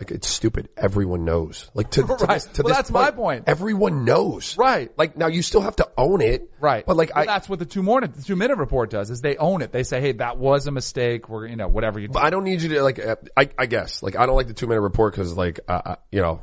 [0.00, 0.68] like it's stupid.
[0.76, 1.70] Everyone knows.
[1.72, 2.28] Like to, to Right.
[2.34, 3.44] this, to Well, this that's my point.
[3.46, 4.58] Everyone knows.
[4.58, 4.92] Right.
[4.98, 6.50] Like now you still have to own it.
[6.60, 6.84] Right.
[6.84, 9.20] But like Well, I, that's what the two morning, the two minute report does is
[9.20, 9.70] they own it.
[9.70, 11.28] They say, hey, that was a mistake.
[11.28, 12.18] We're, you know, whatever you do.
[12.18, 12.98] I don't need you to like.
[12.98, 15.80] uh, I, I guess like I don't like the two minute report because like uh,
[15.84, 16.42] uh, you know.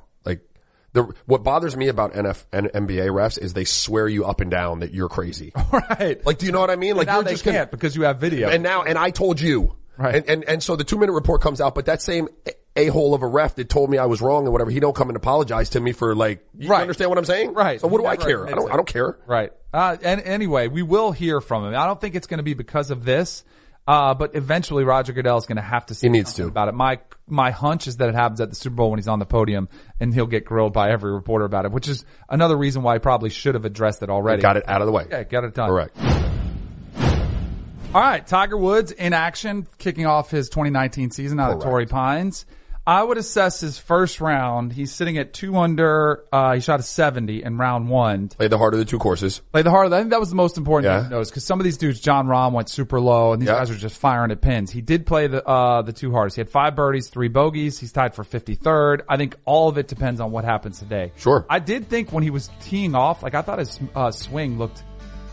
[0.93, 4.51] The, what bothers me about NF and NBA refs is they swear you up and
[4.51, 5.54] down that you're crazy.
[5.71, 6.23] right.
[6.25, 6.97] Like, do you know what I mean?
[6.97, 8.49] Like, now you're they gonna- can't because you have video.
[8.49, 9.75] And now, and I told you.
[9.97, 10.15] Right.
[10.15, 12.27] And, and, and so the two minute report comes out, but that same
[12.75, 15.10] a-hole of a ref that told me I was wrong and whatever, he don't come
[15.10, 16.82] and apologize to me for like, you Right.
[16.82, 17.54] understand what I'm saying?
[17.54, 17.80] Right.
[17.80, 18.47] So what do I care?
[18.47, 18.71] I don't.
[18.71, 19.17] I don't care.
[19.27, 19.51] Right.
[19.73, 21.75] Uh, and anyway, we will hear from him.
[21.75, 23.43] I don't think it's going to be because of this.
[23.88, 26.50] Uh, but eventually Roger Goodell is going to have to say He needs something to.
[26.50, 26.74] about it.
[26.76, 29.26] My, my hunch is that it happens at the Super Bowl when he's on the
[29.26, 32.94] podium and he'll get grilled by every reporter about it, which is another reason why
[32.96, 34.41] he probably should have addressed it already.
[34.41, 35.08] Got it out of the way.
[35.10, 35.70] Yeah, got it done.
[35.70, 35.98] Correct.
[37.94, 41.63] All right, Tiger Woods in action, kicking off his 2019 season out of Correct.
[41.70, 42.46] Torrey Pines.
[42.86, 44.74] I would assess his first round.
[44.74, 46.24] He's sitting at two under.
[46.34, 48.30] Uh, he shot a 70 in round one.
[48.30, 49.39] Play the heart of the two courses.
[49.52, 49.94] Play the hard.
[49.94, 51.02] I think that was the most important Yeah.
[51.02, 53.60] thing to because some of these dudes, Jon Rahm went super low, and these Yeah.
[53.60, 54.72] guys are just firing at pins.
[54.72, 56.38] He did play the uh, the two hardest.
[56.38, 57.78] He had five birdies, three bogeys.
[57.80, 59.02] He's tied for 53rd.
[59.08, 61.12] I think all of it depends on what happens today.
[61.17, 61.46] Sure.
[61.50, 64.84] I did think when he was teeing off, like I thought his uh, swing looked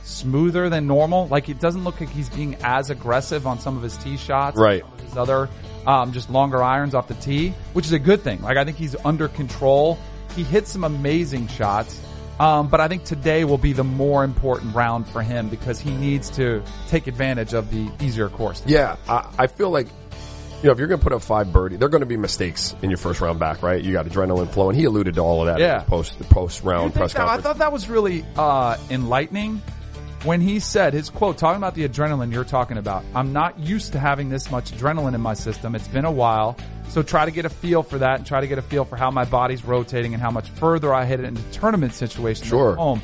[0.05, 1.29] smoother than normal.
[1.29, 4.57] Like it doesn't look like he's being as aggressive on some of his tee shots.
[4.59, 4.83] Right.
[4.83, 5.49] Some of his other,
[5.89, 8.41] um, just longer irons off the tee, which is a good thing.
[8.43, 9.99] Like I think he's under control.
[10.37, 12.01] He hits some amazing shots.
[12.39, 15.91] Um, but I think today will be the more important round for him because he
[15.91, 18.63] needs to take advantage of the easier course.
[18.65, 18.95] Yeah.
[19.09, 19.89] I, I feel like,
[20.63, 22.17] you know, if you're going to put up five birdie, there are going to be
[22.17, 23.83] mistakes in your first round back, right?
[23.83, 24.77] You got adrenaline flowing.
[24.77, 25.81] He alluded to all of that Yeah.
[25.81, 29.61] post the post round press that- I thought that was really uh, enlightening
[30.29, 33.03] when he said his quote, talking about the adrenaline you're talking about.
[33.15, 35.75] I'm not used to having this much adrenaline in my system.
[35.75, 36.55] It's been a while.
[36.91, 38.97] So try to get a feel for that and try to get a feel for
[38.97, 42.73] how my body's rotating and how much further I hit it into tournament situations Sure.
[42.73, 43.01] at home.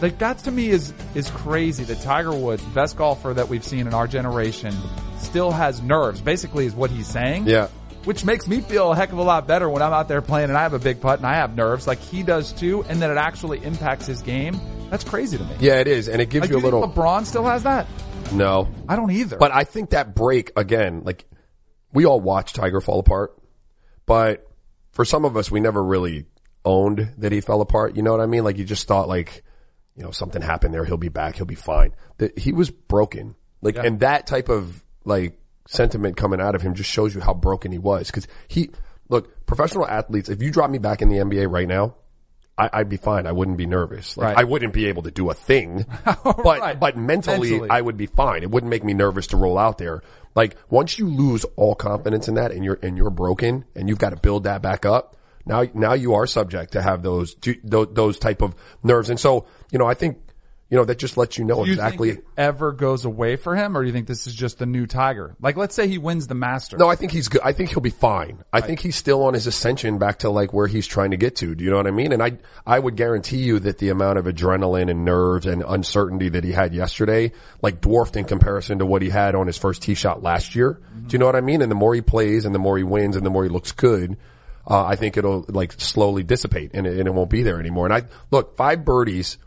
[0.00, 3.88] Like that to me is is crazy that Tiger Woods, best golfer that we've seen
[3.88, 4.72] in our generation,
[5.18, 6.20] still has nerves.
[6.20, 7.48] Basically, is what he's saying.
[7.48, 7.66] Yeah.
[8.04, 10.50] Which makes me feel a heck of a lot better when I'm out there playing
[10.50, 13.02] and I have a big putt and I have nerves like he does too, and
[13.02, 14.60] that it actually impacts his game.
[14.90, 15.50] That's crazy to me.
[15.60, 16.08] yeah, it is.
[16.08, 17.86] And it gives Like, you a little, LeBron still has that?
[18.32, 18.68] no.
[18.88, 19.36] I don't either.
[19.36, 21.24] But I think that break again, like
[21.92, 23.36] we all watch Tiger fall apart,
[24.06, 24.46] but
[24.92, 26.26] for some of us, we never really
[26.64, 27.96] owned that he fell apart.
[27.96, 28.44] You know what I mean?
[28.44, 29.42] Like you just thought like,
[29.94, 30.84] you know, something happened there.
[30.84, 31.36] He'll be back.
[31.36, 31.92] He'll be fine.
[32.18, 33.34] That he was broken.
[33.62, 37.34] Like, and that type of like sentiment coming out of him just shows you how
[37.34, 38.10] broken he was.
[38.10, 38.70] Cause he,
[39.08, 41.94] look, professional athletes, if you drop me back in the NBA right now,
[42.58, 43.26] I, I'd be fine.
[43.26, 44.16] I wouldn't be nervous.
[44.16, 44.38] Like, Right.
[44.38, 46.78] I wouldn't be able to do a thing, but, Right.
[46.80, 47.70] but mentally, Mentally.
[47.70, 48.42] I would be fine.
[48.42, 50.02] It wouldn't make me nervous to roll out there.
[50.34, 53.98] Like once you lose all confidence in that and you're, and you're broken and you've
[53.98, 57.88] got to build that back up, now, now you are subject to have those, those,
[57.92, 59.10] those type of nerves.
[59.10, 60.18] And so, you know, I think,
[60.68, 62.12] you know, that just lets you know Do you exactly.
[62.12, 64.66] think it ever goes away for him, or do you think this is just the
[64.66, 65.36] new Tiger?
[65.40, 66.80] Like, let's say he wins the Masters.
[66.80, 67.40] No, I think he's good.
[67.44, 68.42] I think he'll be fine.
[68.52, 71.36] I think he's still on his ascension back to like where he's trying to get
[71.36, 71.54] to.
[71.54, 72.12] Do you know what I mean?
[72.12, 76.30] And I, I would guarantee you that the amount of adrenaline and nerves and uncertainty
[76.30, 77.30] that he had yesterday,
[77.62, 80.80] like dwarfed in comparison to what he had on his first tee shot last year.
[81.06, 81.62] Do you know what I mean?
[81.62, 83.70] And the more he plays and the more he wins and the more he looks
[83.70, 84.16] good,
[84.68, 87.86] uh, I think it'll like slowly dissipate and it, and it won't be there anymore.
[87.86, 88.02] And I,
[88.32, 89.38] look, five birdies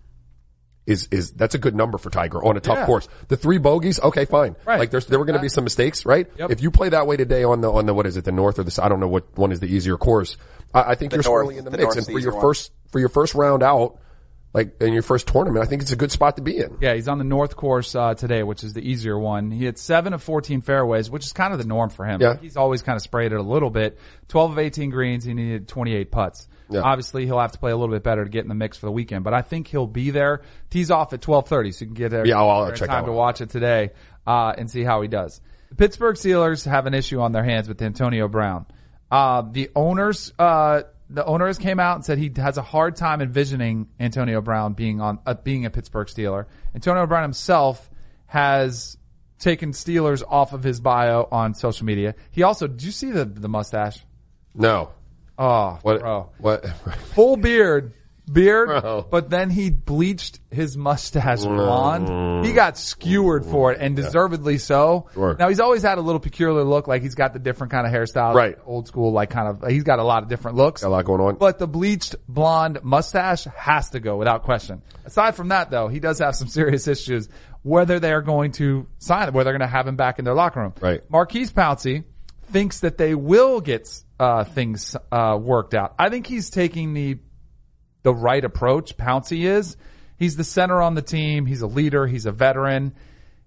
[0.90, 2.86] is, is, that's a good number for Tiger on a tough Yeah.
[2.86, 3.08] course.
[3.28, 4.56] The three bogeys, okay, fine.
[4.66, 4.80] Right.
[4.80, 6.28] Like there's, there were going to be some mistakes, right?
[6.38, 6.52] Yep.
[6.52, 8.60] If you play that way today on the, on the, what is it, the north
[8.60, 10.36] or the, I don't know what one is the easier course.
[10.74, 11.96] I, I think The you're north- squarely in the, the mix.
[11.96, 12.42] And for your one.
[12.42, 14.00] first, for your first round out,
[14.54, 16.78] like in your first tournament, I think it's a good spot to be in.
[16.82, 19.52] Yeah, he's on the North course uh, today, which is the easier one.
[19.52, 22.20] He had seven of 14 fairways, which is kind of the norm for him.
[22.22, 22.36] Yeah.
[22.42, 24.00] He's always kind of sprayed it a little bit.
[24.30, 26.48] 12 of 18 greens, he needed 28 putts.
[26.70, 26.82] Yeah.
[26.82, 28.86] Obviously, he'll have to play a little bit better to get in the mix for
[28.88, 30.42] the weekend, but I think he'll be there.
[30.70, 32.26] Tees off at 12:30, so you can get there.
[32.26, 33.92] Yeah, I'll- I'll check time that to watch it today
[34.28, 35.42] uh, and see how he does.
[35.70, 38.66] The Pittsburgh Steelers have an issue on their hands with Antonio Brown.
[39.12, 43.22] Uh, the owners, uh, the owners came out and said he has a hard time
[43.22, 46.46] envisioning Antonio Brown being on, uh, being a Pittsburgh Steeler.
[46.76, 47.90] Antonio Brown himself
[48.28, 48.98] has
[49.40, 52.14] taken Steelers off of his bio on social media.
[52.32, 54.06] He also, did you see the, the mustache?
[54.54, 54.92] No.
[55.38, 56.30] Oh, What, bro.
[56.38, 56.68] what?
[57.14, 57.94] Full beard,
[58.32, 59.08] beard, Bro.
[59.10, 62.46] but then he bleached his mustache blonde.
[62.46, 65.08] He got skewered for it and deservedly so.
[65.14, 65.36] Sure.
[65.38, 67.94] Now he's always had a little peculiar look, like he's got the different kind of
[67.94, 68.58] hairstyle, Right.
[68.66, 70.82] Old school, like kind of, he's got a lot of different looks.
[70.82, 71.36] Got a lot going on.
[71.36, 74.82] But the bleached blonde mustache has to go without question.
[75.06, 77.30] Aside from that though, he does have some serious issues
[77.62, 80.34] whether they're going to sign him, whether they're going to have him back in their
[80.34, 80.74] locker room.
[80.80, 81.02] Right.
[81.10, 82.06] Maurkice Pouncey
[82.52, 83.88] thinks that they will get
[84.20, 85.94] uh, things uh, worked out.
[86.00, 87.18] I think he's taking the
[88.10, 88.98] the right approach.
[88.98, 89.78] Pouncey is.
[90.18, 91.46] He's the center on the team.
[91.46, 92.08] He's a leader.
[92.08, 92.94] He's a veteran.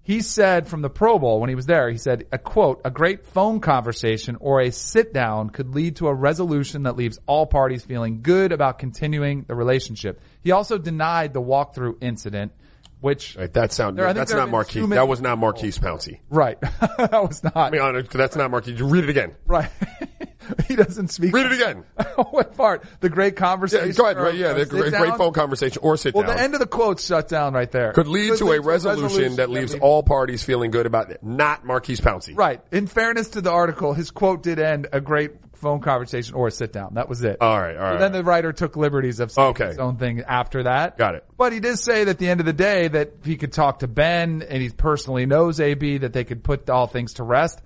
[0.05, 2.91] He said from the Pro Bowl when he was there, he said, a quote, a
[2.91, 7.47] great phone conversation or a sit down could lead to a resolution that leaves all
[7.47, 10.21] parties feeling good about continuing the relationship.
[10.43, 12.53] He also denied the walkthrough incident,
[13.01, 14.89] which, Right, that sound, There- that's not Maurkice.
[14.91, 16.21] That was not Maurkice Pouncey.
[16.31, 16.61] right.
[16.81, 18.81] that was not, I mean, that's not Maurkice.
[18.81, 19.35] Read it again.
[19.47, 19.71] right.
[20.69, 21.35] he doesn't speak.
[21.35, 21.85] Read it again.
[22.19, 22.85] Oh, what part?
[23.01, 23.89] The great conversation.
[23.89, 24.17] Yeah, go ahead.
[24.19, 26.29] Right, yeah, the great, great phone conversation or sit Well, down.
[26.29, 27.93] Well, the end of the quote shut down right there.
[27.93, 31.23] could lead to a resolution that leaves all parties feeling good about it.
[31.23, 32.37] Not Maurkice Pouncey.
[32.37, 32.61] Right.
[32.71, 36.51] In fairness to the article, his quote did end a great phone conversation or a
[36.51, 36.95] sit down.
[36.95, 37.39] That was it.
[37.41, 37.93] All right, all right.
[37.95, 39.69] So then the writer took liberties of saying Okay.
[39.69, 40.99] his own thing after that.
[40.99, 41.25] Got it.
[41.39, 43.79] But he did say that at the end of the day that he could talk
[43.79, 47.63] to Ben and he personally knows AB that they could put all things to rest.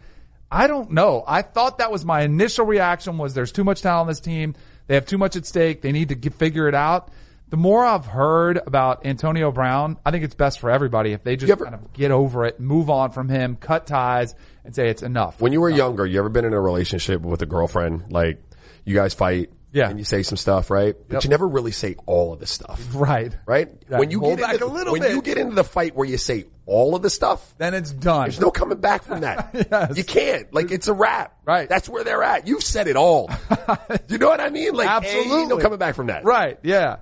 [0.57, 1.23] I don't know.
[1.27, 4.55] I thought that was my initial reaction was there's too much talent on this team.
[4.87, 5.83] They have too much at stake.
[5.83, 7.11] They need to get, figure it out.
[7.49, 11.37] The more I've heard about Antonio Brown, I think it's best for everybody if they
[11.37, 14.89] just ever- kind of get over it, move on from him, cut ties, and say
[14.89, 15.41] it's enough.
[15.41, 18.11] When you were younger, you ever been in a relationship with a girlfriend?
[18.11, 18.43] Like,
[18.85, 19.51] you guys fight.
[19.73, 19.91] Yeah.
[19.91, 20.97] And you say some stuff, right?
[21.09, 21.25] But Yep.
[21.25, 22.81] you never really say all of this stuff.
[22.95, 23.37] right.
[23.45, 23.69] Right?
[23.91, 25.11] Yeah, when you hold get back into, a little when bit.
[25.13, 28.23] you get into the fight where you say all of the stuff, Then it's done.
[28.25, 29.51] there's no coming back from that.
[29.71, 29.97] Yes.
[29.97, 30.53] You can't.
[30.53, 31.35] Like it's a wrap.
[31.45, 31.69] Right.
[31.69, 32.47] That's where they're at.
[32.47, 33.31] You've said it all.
[34.09, 34.75] you know what I mean?
[34.75, 35.47] Like Absolutely.
[35.47, 36.25] no coming back from that.
[36.25, 36.59] Right.
[36.63, 36.97] Yeah.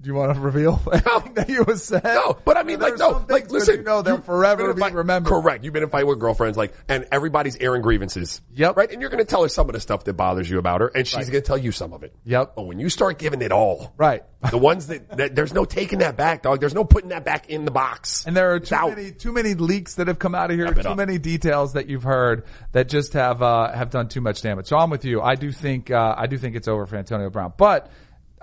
[0.00, 0.76] Do you want to reveal
[1.34, 2.04] that you was said?
[2.04, 4.94] No, but I mean, like, no, like, listen, you know they'll you've forever be fight-
[4.94, 5.28] remembered.
[5.30, 5.64] Correct.
[5.64, 8.40] You've been in fight with girlfriends, like, and everybody's airing grievances.
[8.54, 8.76] Yep.
[8.76, 8.92] Right?
[8.92, 10.88] And you're going to tell her some of the stuff that bothers you about her,
[10.94, 11.26] and she's Right.
[11.32, 12.14] going to tell you some of it.
[12.24, 12.52] Yep.
[12.54, 14.22] But when you start giving it all, Right.
[14.52, 16.60] the ones that, that there's no taking that back, dog.
[16.60, 18.24] There's no putting that back in the box.
[18.24, 18.90] And there are It's too out.
[18.96, 20.96] many too many leaks that have come out of here, too up.
[20.96, 24.66] many details that you've heard that just have uh, have done too much damage.
[24.68, 25.20] So I'm with you.
[25.20, 27.90] I do think uh, I do think it's over for Antonio Brown, but.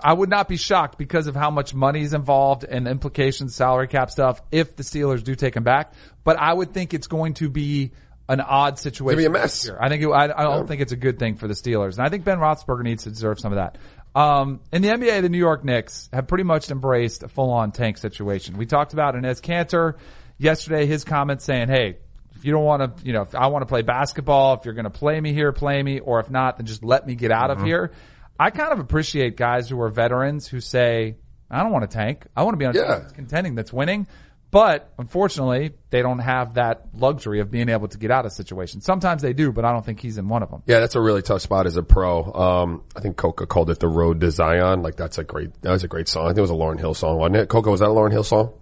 [0.00, 3.88] I would not be shocked because of how much money is involved and implications, salary
[3.88, 5.92] cap stuff, if the Steelers do take him back.
[6.24, 7.92] But I would think it's going to be
[8.28, 9.18] an odd situation.
[9.18, 9.68] be a mess.
[9.68, 12.06] I think it, I, I don't think it's a good thing for the Steelers, and
[12.06, 13.78] I think Ben Roethlisberger needs to deserve some of that.
[14.18, 17.98] Um, in the NBA, the New York Knicks have pretty much embraced a full-on tank
[17.98, 18.56] situation.
[18.56, 19.98] We talked about Enes Kanter
[20.38, 20.86] yesterday.
[20.86, 21.98] His comments saying, "Hey,
[22.34, 24.74] if you don't want to, you know, if I want to play basketball, if you're
[24.74, 27.30] going to play me here, play me, or if not, then just let me get
[27.30, 27.92] out of here."
[28.38, 31.16] I kind of appreciate guys who are veterans who say,
[31.50, 32.26] I don't want to tank.
[32.36, 32.84] I want to be on a Yeah.
[32.94, 34.06] team that's contending, that's winning.
[34.50, 38.84] But unfortunately, they don't have that luxury of being able to get out of situations.
[38.84, 40.62] Sometimes they do, but I don't think he's in one of them.
[40.66, 42.32] Yeah, that's a really tough spot as a pro.
[42.32, 44.82] Um, I think Coca called it the road to Zion.
[44.82, 46.26] Like that's a great, that was a great song.
[46.26, 47.48] I think it was a Lauryn Hill song, wasn't it?
[47.48, 48.52] Coca, was that a Lauryn Hill song?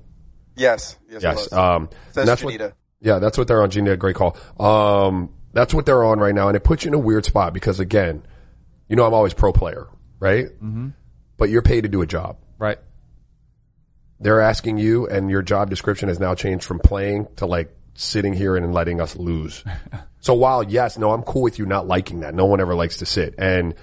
[0.57, 0.97] Yes.
[1.09, 1.17] Yes.
[1.19, 1.37] it Yes.
[1.37, 1.53] was.
[1.53, 3.71] Um, Says and that's what- yeah, that's what they're on.
[3.71, 4.37] Gina, great call.
[4.59, 6.49] Um, that's what they're on right now.
[6.49, 8.23] And it puts you in a weird spot because again,
[8.89, 9.87] you know, I'm always pro player,
[10.19, 10.47] right?
[10.47, 10.89] Mm-hmm.
[11.37, 12.39] But you're paid to do a job.
[12.59, 12.79] Right.
[14.21, 18.33] They're asking you and your job description has now changed from playing to like sitting
[18.33, 19.65] here and letting us lose.
[20.21, 22.35] so while yes, no, I'm cool with you not liking that.
[22.35, 23.75] No one ever likes to sit and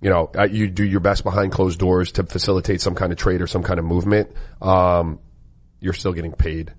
[0.00, 3.18] you know, uh, you do your best behind closed doors to facilitate some kind of
[3.18, 4.30] trade or some kind of movement.
[4.62, 5.20] Um,
[5.78, 6.72] you're still getting paid.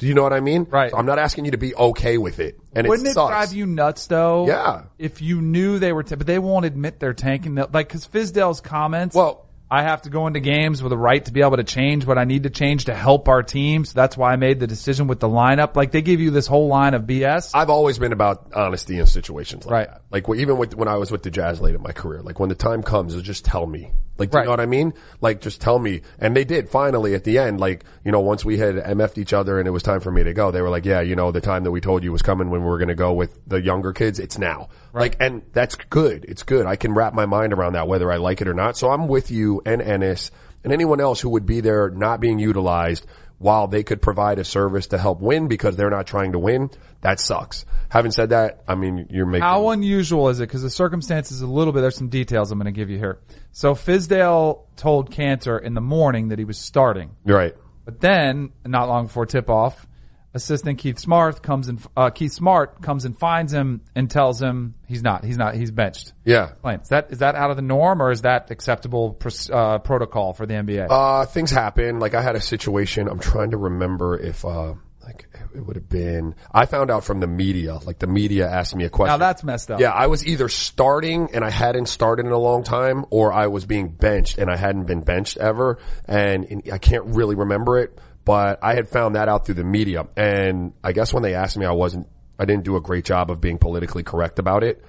[0.00, 0.66] Do you know what I mean?
[0.68, 0.90] Right.
[0.90, 2.58] So I'm not asking you to be okay with it.
[2.74, 4.46] And Wouldn't it it drive you nuts though?
[4.48, 4.82] Yeah.
[4.98, 7.54] If you knew they were, t- but they won't admit they're tanking.
[7.54, 9.14] The, like, cause Fizdale's comments.
[9.14, 12.04] Well- I have to go into games with a right to be able to change
[12.04, 13.84] what I need to change to help our team.
[13.84, 15.76] So that's why I made the decision with the lineup.
[15.76, 17.52] Like they give you this whole line of BS.
[17.54, 19.88] I've always been about honesty in situations like Right.
[19.88, 20.02] that.
[20.10, 22.48] Like even with, when I was with the Jazz late in my career, like when
[22.48, 23.92] the time comes, just tell me.
[24.20, 24.42] Like, do Right.
[24.42, 24.92] you know what I mean?
[25.20, 26.02] Like, just tell me.
[26.20, 29.32] And they did finally at the end, like, you know, once we had MF'd each
[29.32, 31.32] other and it was time for me to go, they were like, yeah, you know,
[31.32, 33.36] the time that we told you was coming when we were going to go with
[33.48, 34.68] the younger kids, it's now.
[34.92, 36.24] Like, and that's good.
[36.28, 36.66] It's good.
[36.66, 38.76] I can wrap my mind around that, whether I like it or not.
[38.76, 40.30] So I'm with you and Enes
[40.62, 43.06] and anyone else who would be there not being utilized
[43.38, 46.68] while they could provide a service to help win because they're not trying to win.
[47.00, 47.64] That sucks.
[47.90, 49.42] Having said that, I mean, you're making.
[49.42, 50.44] How unusual is it?
[50.44, 51.80] Because the circumstances a little bit.
[51.80, 53.18] There's some details I'm going to give you here.
[53.50, 57.54] So Fizdale told Kanter in the morning that he was starting, right.
[57.84, 59.88] but then not long before tip off,
[60.34, 64.74] assistant Keith Smart comes and uh, Keith Smart comes and finds him and tells him
[64.86, 65.24] he's not.
[65.24, 65.54] He's not.
[65.54, 66.12] He's benched.
[66.24, 66.52] Yeah.
[66.64, 69.18] Is that is that out of the norm or is that acceptable
[69.52, 70.86] uh, protocol for the NBA?
[70.88, 71.98] Uh, things happen.
[71.98, 73.08] Like I had a situation.
[73.08, 77.20] I'm trying to remember if, uh, like it would have been, I found out from
[77.20, 79.12] the media, like the media asked me a question.
[79.12, 79.80] now that's messed up.
[79.80, 83.46] Yeah, I was either starting and I hadn't started in a long time, or I
[83.46, 87.78] was being benched and I hadn't been benched ever, and, and I can't really remember
[87.78, 87.98] it.
[88.24, 91.56] But I had found that out through the media, and I guess when they asked
[91.56, 92.06] me, I wasn't,
[92.38, 94.84] I didn't do a great job of being politically correct about it,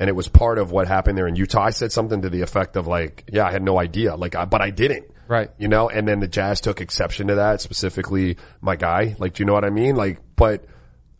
[0.00, 1.62] and it was part of what happened there in Utah.
[1.62, 4.44] I said something to the effect of like, "Yeah, I had no idea," like, I,
[4.46, 5.11] but I didn't.
[5.32, 5.50] Right.
[5.56, 9.16] You know, and then the Jazz took exception to that, specifically my guy.
[9.18, 9.96] Like, do you know what I mean?
[9.96, 10.66] Like, but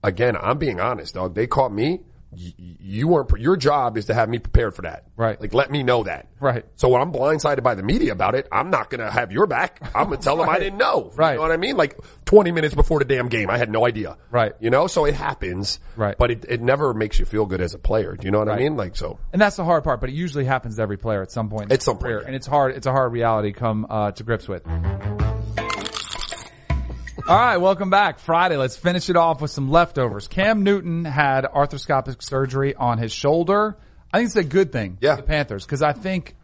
[0.05, 1.35] again, I'm being honest, dog.
[1.35, 2.01] They caught me.
[2.35, 5.05] You weren't, your job is to have me prepared for that.
[5.17, 5.41] Right.
[5.41, 6.29] Like, let me know that.
[6.41, 6.65] Right.
[6.77, 9.47] So when I'm blindsided by the media about it, I'm not going to have your
[9.47, 9.81] back.
[9.95, 11.13] I'm going to tell them I didn't know.
[11.15, 11.33] Right.
[11.33, 11.77] You know what I mean?
[11.77, 14.17] Like 20 minutes before the damn game, I had no idea.
[14.31, 14.53] Right.
[14.61, 15.79] You know, so it happens.
[15.97, 16.17] Right.
[16.17, 18.17] But it, it never makes you feel good as a player.
[18.17, 18.77] Do you know what I mean?
[18.77, 19.19] Like, so.
[19.33, 21.67] And that's the hard part, but it usually happens to every player at some point.
[21.67, 22.27] in At some point, yeah.
[22.27, 24.63] And it's hard, it's a hard reality to come, uh, to grips with.
[27.29, 28.19] All right, welcome back.
[28.19, 28.57] Friday.
[28.57, 30.27] Let's finish it off with some leftovers.
[30.27, 33.79] Cam Newton had arthroscopic surgery on his shoulder.
[34.13, 35.15] I think it's a good thing Yeah.
[35.17, 36.35] for the Panthers because I think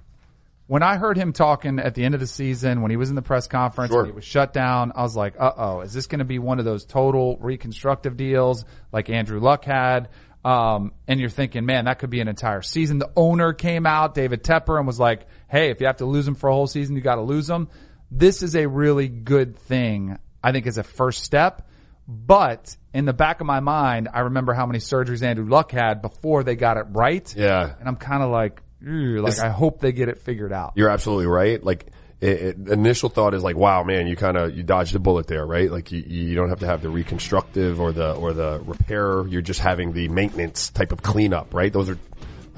[0.69, 3.17] when I heard him talking at the end of the season, when he was in
[3.17, 4.07] the press conference, Sure.
[4.07, 6.59] he was shut down, I was like, uh oh, is this going to be one
[6.61, 10.09] of those total reconstructive deals like Andrew Luck had?
[10.45, 12.99] Um, and you're thinking, man, that could be an entire season.
[13.01, 16.27] The owner came out, David Tepper, and was like, hey, if you have to lose
[16.27, 17.69] him for a whole season, you got to lose him.
[18.11, 21.67] This is a really good thing, I think, as a first step.
[22.07, 26.01] But in the back of my mind, I remember how many surgeries Andrew Luck had
[26.01, 27.33] before they got it right.
[27.37, 27.75] Yeah.
[27.79, 30.73] And I'm kind of like, like I hope they get it figured out.
[30.75, 31.63] You're absolutely right.
[31.63, 31.87] Like,
[32.21, 35.27] it, it, initial thought is like, wow, man, you kind of, you dodged a bullet
[35.27, 35.71] there, right?
[35.71, 39.27] Like you, you don't have to have the reconstructive or the, or the repair.
[39.27, 41.73] You're just having the maintenance type of cleanup, right?
[41.73, 41.99] Those are,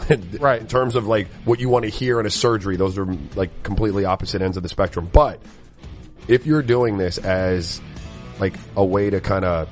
[0.41, 0.61] Right.
[0.61, 3.63] In terms of like what you want to hear in a surgery, those are like
[3.63, 5.09] completely opposite ends of the spectrum.
[5.13, 5.43] But
[6.29, 7.81] if you're doing this as
[8.39, 9.69] like a way to kind of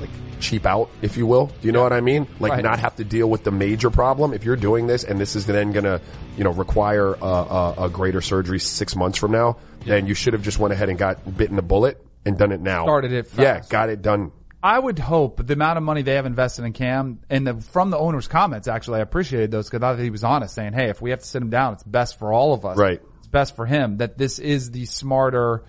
[0.00, 1.46] like cheap out, if you will.
[1.46, 2.26] Do you know what I mean?
[2.40, 2.64] Like Right.
[2.64, 4.32] not have to deal with the major problem.
[4.32, 6.00] If you're doing this and this is then gonna,
[6.36, 10.32] you know, require a, a, a greater surgery six months from now, then you should
[10.32, 12.84] have just went ahead and got bitten the bullet and done it now.
[12.84, 13.70] Started it Yeah, fast.
[13.70, 14.32] got it done.
[14.62, 17.90] I would hope the amount of money they have invested in Cam and the, from
[17.90, 20.88] the owner's comments, actually, I appreciated those because I thought he was honest saying, Hey,
[20.88, 22.76] if we have to sit him down, it's best for all of us.
[22.76, 23.00] Right.
[23.26, 25.64] It's best for him that this is the smarter,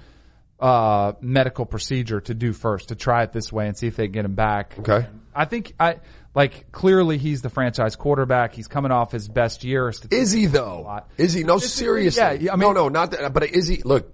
[0.59, 4.05] uh, medical procedure to do first, to try it this way and see if they
[4.05, 4.75] can get him back.
[4.77, 5.07] Okay.
[5.33, 5.95] I think I,
[6.35, 8.53] like, clearly he's the franchise quarterback.
[8.53, 9.91] He's coming off his best year.
[10.11, 11.01] Is he though?
[11.17, 11.43] Is he?
[11.43, 12.21] No, is- seriously.
[12.21, 13.33] yeah, yeah, I no, mean- no, not that.
[13.33, 13.81] But is he?
[13.81, 14.13] Look,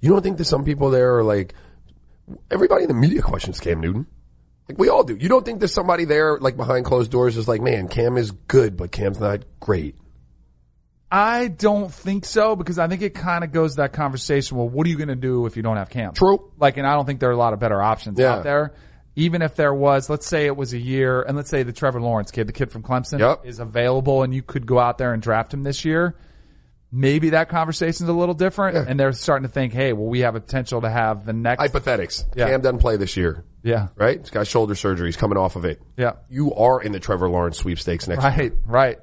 [0.00, 1.52] you don't think that some people there are like
[2.50, 4.06] everybody in the media questions Cam Newton.
[4.66, 5.14] Like we all do.
[5.14, 8.30] You don't think there's somebody there like behind closed doors is like, man, Cam is
[8.30, 9.94] good, but Cam's not great.
[11.10, 14.56] I don't think so because I think it kind of goes to that conversation.
[14.58, 16.12] Well, what are you going to do if you don't have Cam?
[16.12, 16.50] True.
[16.58, 18.34] Like, and I don't think there are a lot of better options Yeah.
[18.36, 18.74] out there.
[19.16, 22.00] Even if there was, let's say it was a year, and let's say the Trevor
[22.00, 23.46] Lawrence kid, the kid from Clemson, Yep.
[23.46, 26.14] is available, and you could go out there and draft him this year.
[26.92, 30.36] Maybe that conversation's a little different, and they're starting to think, hey, well, we have
[30.36, 31.60] a potential to have the next.
[31.60, 32.24] Hypothetics.
[32.34, 32.48] Yeah.
[32.48, 34.18] Cam doesn't play this year, yeah, right?
[34.20, 35.08] He's got shoulder surgery.
[35.08, 35.82] He's coming off of it.
[35.96, 36.12] yeah.
[36.30, 38.30] You are in the Trevor Lawrence sweepstakes next year.
[38.32, 38.98] Right, right.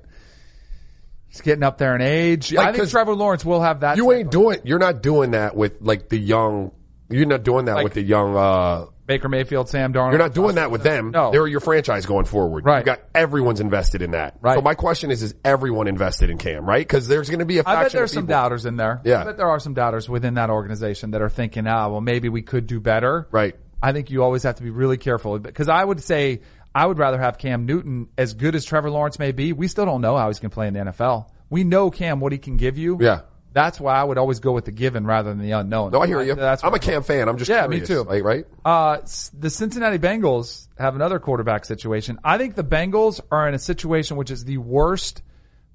[1.36, 2.54] He's getting up there in age.
[2.54, 3.98] Like, I think Trevor Lawrence will have that.
[3.98, 4.60] You ain't of- doing.
[4.64, 6.72] You're not doing that with like the young.
[7.10, 8.38] You're not doing that Like- with the young.
[8.38, 10.12] uh Baker Mayfield, Sam Darnold.
[10.12, 11.12] You're not doing that with them.
[11.12, 11.30] No.
[11.32, 12.66] They're your franchise going forward.
[12.66, 12.80] Right.
[12.80, 14.38] You got everyone's invested in that.
[14.42, 14.56] Right.
[14.56, 16.66] So my question is: Is everyone invested in Cam?
[16.66, 16.80] Right?
[16.80, 19.02] Because there's going to be a faction I bet there's some doubters in there.
[19.04, 19.22] Yeah.
[19.22, 22.30] I bet there are some doubters within that organization that are thinking, ah, well, maybe
[22.30, 23.28] we could do better.
[23.30, 23.56] Right.
[23.84, 26.42] I think you always have to be really careful because I would say
[26.76, 29.54] I would rather have Cam Newton as good as Trevor Lawrence may be.
[29.54, 31.30] We still don't know how he's going to play in the NFL.
[31.50, 32.98] We know Cam what he can give you.
[33.00, 33.22] Yeah.
[33.54, 35.92] That's why I would always go with the given rather than the unknown.
[35.92, 36.36] No, I hear you.
[36.36, 37.30] That's I'm a Cam fan.
[37.30, 38.04] I'm just Yeah, me too.
[38.04, 38.46] Like, right?
[38.66, 38.98] Uh,
[39.34, 42.20] the Cincinnati Bengals have another quarterback situation.
[42.22, 45.22] I think the Bengals are in a situation which is the worst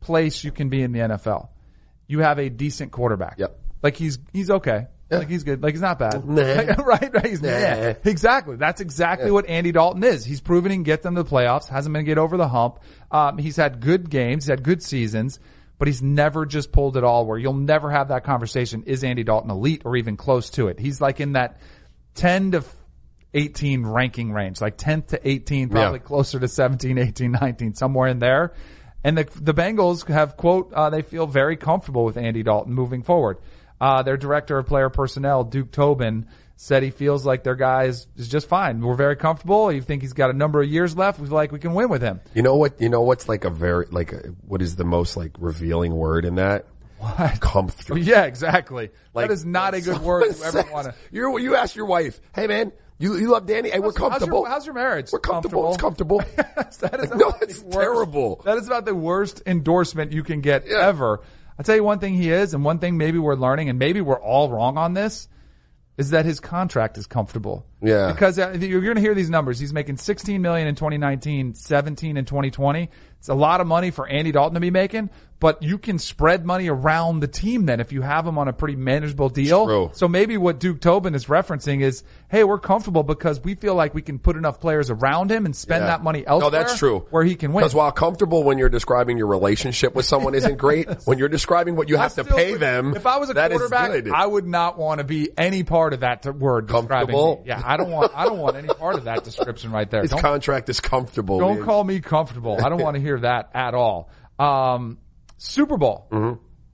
[0.01, 1.49] place you can be in the NFL.
[2.07, 3.37] You have a decent quarterback.
[3.39, 3.59] Yep.
[3.83, 4.89] Like he's he's okay.
[5.11, 5.63] Like he's good.
[5.63, 6.25] Like he's not bad.
[6.29, 6.43] Nah.
[6.85, 7.27] right, right.
[7.27, 7.95] He's Nah.
[8.05, 8.57] Exactly.
[8.57, 10.25] That's exactly what Andy Dalton is.
[10.25, 11.69] He's proven he can get them to the playoffs.
[11.69, 12.79] Hasn't been get over the hump.
[13.11, 14.45] Um, he's had good games.
[14.45, 15.41] He's had good seasons,
[15.79, 17.27] but he's never just pulled it all.
[17.27, 18.85] Where you'll never have that conversation.
[18.85, 20.79] Is Andy Dalton elite or even close to it?
[20.79, 21.59] He's like in that
[22.15, 22.65] ten to
[23.35, 26.05] 18 ranking range, like 10th to 18, probably Yeah.
[26.05, 28.53] closer to 17, 18, 19, somewhere in there.
[29.05, 33.03] And the, the Bengals have quote, uh, they feel very comfortable with Andy Dalton moving
[33.05, 33.39] forward.
[33.81, 38.07] Uh, their director of player personnel, Duke Tobin, said he feels like their guy is,
[38.17, 38.81] is just fine.
[38.83, 39.73] We're very comfortable.
[39.73, 41.19] You think he's got a number of years left.
[41.19, 42.21] We feel like we can win with him.
[42.35, 42.79] You know what?
[42.81, 46.27] You know what's like a very like a, what is the most like revealing word
[46.27, 46.67] in that?
[46.99, 47.41] What?
[47.41, 47.99] Comfortable.
[48.03, 48.91] Yeah, exactly.
[49.15, 50.95] Like, that is not a good word you ever want to.
[51.11, 53.71] You you ask your wife, hey man, you you love Danny?
[53.71, 54.45] Hey, we're How's your- comfortable.
[54.45, 55.09] How's your marriage?
[55.11, 55.69] We're comfortable.
[55.73, 56.19] It's comfortable.
[56.37, 58.43] that is No, it's terrible.
[58.45, 60.87] That is about the worst endorsement you can get Yeah.
[60.89, 61.21] ever.
[61.61, 64.01] I'll tell you one thing he is, and one thing maybe we're learning, and maybe
[64.01, 65.29] we're all wrong on this,
[65.99, 67.67] is that his contract is comfortable.
[67.83, 68.13] Yeah.
[68.13, 69.59] Because uh, you're going to hear these numbers.
[69.59, 72.91] He's making 16 million in 2019, 17 in 2020.
[73.19, 76.47] It's a lot of money for Andy Dalton to be making, but you can spread
[76.47, 79.67] money around the team then if you have him on a pretty manageable deal.
[79.67, 79.91] True.
[79.93, 83.93] So maybe what Duke Tobin is referencing is, hey, we're comfortable because we feel like
[83.95, 85.89] we can put enough players around him and spend Yeah.
[85.89, 86.51] that money elsewhere.
[86.51, 87.01] No, that's true.
[87.11, 87.61] Where he can win.
[87.61, 91.77] Because while comfortable when you're describing your relationship with someone isn't great, when you're describing
[91.77, 94.09] what you I have to pay would- them, If I was a quarterback.
[94.09, 97.43] I would not want to be any part of that word describing Comfortable?
[97.45, 98.11] Yeah, I don't want.
[98.17, 100.03] I don't want any part of that description right there.
[100.03, 101.39] His Don't, contract is comfortable.
[101.39, 101.65] don't man.
[101.65, 102.59] call me comfortable.
[102.61, 104.11] I don't want to hear that at all.
[104.41, 104.99] Um,
[105.39, 106.09] Super Bowl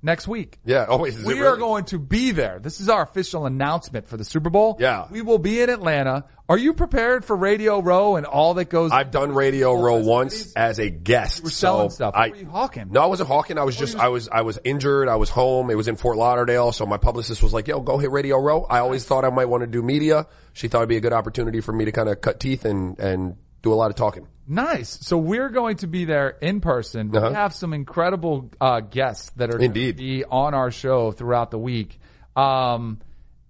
[0.02, 0.59] next week.
[0.64, 0.87] Yeah.
[0.88, 1.46] Oh, wait, is We really?
[1.46, 2.59] are going to be there.
[2.59, 4.76] This is our official announcement for the Super Bowl.
[4.78, 5.06] Yeah.
[5.11, 6.24] We will be in Atlanta.
[6.48, 8.92] Are you prepared for Radio Row and all that goes?
[8.92, 10.09] I've done Radio oh, Row festivities?
[10.09, 11.42] once as a guest.
[11.42, 12.14] were selling so stuff.
[12.14, 12.87] I, What were you hawking?
[12.90, 13.59] No, I wasn't hawking.
[13.59, 15.09] I was just, I was, I was injured.
[15.09, 15.70] I was home.
[15.70, 16.70] It was in Fort Lauderdale.
[16.70, 18.64] So my publicist was like, yo, go hit Radio Row.
[18.64, 20.26] I always thought I might want to do media.
[20.52, 22.98] She thought it'd be a good opportunity for me to kind of cut teeth and,
[23.00, 24.26] and do a lot of talking.
[24.48, 24.98] Nice.
[25.02, 27.14] So we're going to be there in person.
[27.14, 27.29] Uh-huh.
[27.29, 29.96] We have some incredible uh, guests that are Indeed.
[29.96, 31.98] going to be on our show throughout the week.
[32.37, 33.00] Um,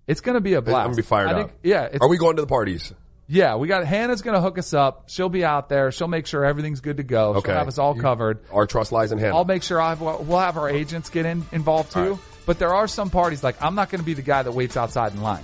[0.07, 0.79] it's going to be a blast.
[0.79, 1.50] I'm gonna be fired I up.
[1.62, 1.83] yeah.
[1.85, 2.92] It's, Are we going to the parties?
[3.26, 3.57] yeah.
[3.57, 5.09] We got Hannah's going to hook us up.
[5.09, 5.92] She'll be out there.
[5.92, 7.35] She'll make sure everything's good to go.
[7.35, 7.50] Okay.
[7.50, 8.44] She'll have us all covered.
[8.50, 9.37] Our trust lies in Hannah.
[9.37, 12.18] I'll make sure I have, we'll have our agents get in involved too.
[12.46, 14.76] But there are some parties like I'm not going to be the guy that waits
[14.76, 15.42] outside in line.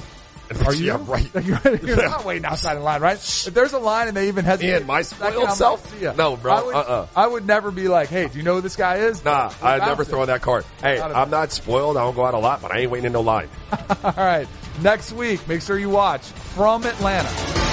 [0.65, 0.87] Are you?
[0.87, 1.31] Yeah, right.
[1.35, 3.17] You're, you're not waiting outside in line, right?
[3.17, 6.03] If there's a line and they even hesitate, Ian, my spoiled self?
[6.03, 6.17] like.
[6.17, 7.07] No, bro, I would, uh-uh.
[7.17, 9.25] I would never be like, hey, do you know who this guy is?
[9.25, 10.65] Nah, I'd never throw that card.
[10.81, 11.97] Hey, Not I'm not spoiled.
[11.97, 13.49] I don't go out a lot, but I ain't waiting in no line.
[14.05, 14.49] All right.
[14.81, 17.72] Next week, make sure you watch from Atlanta.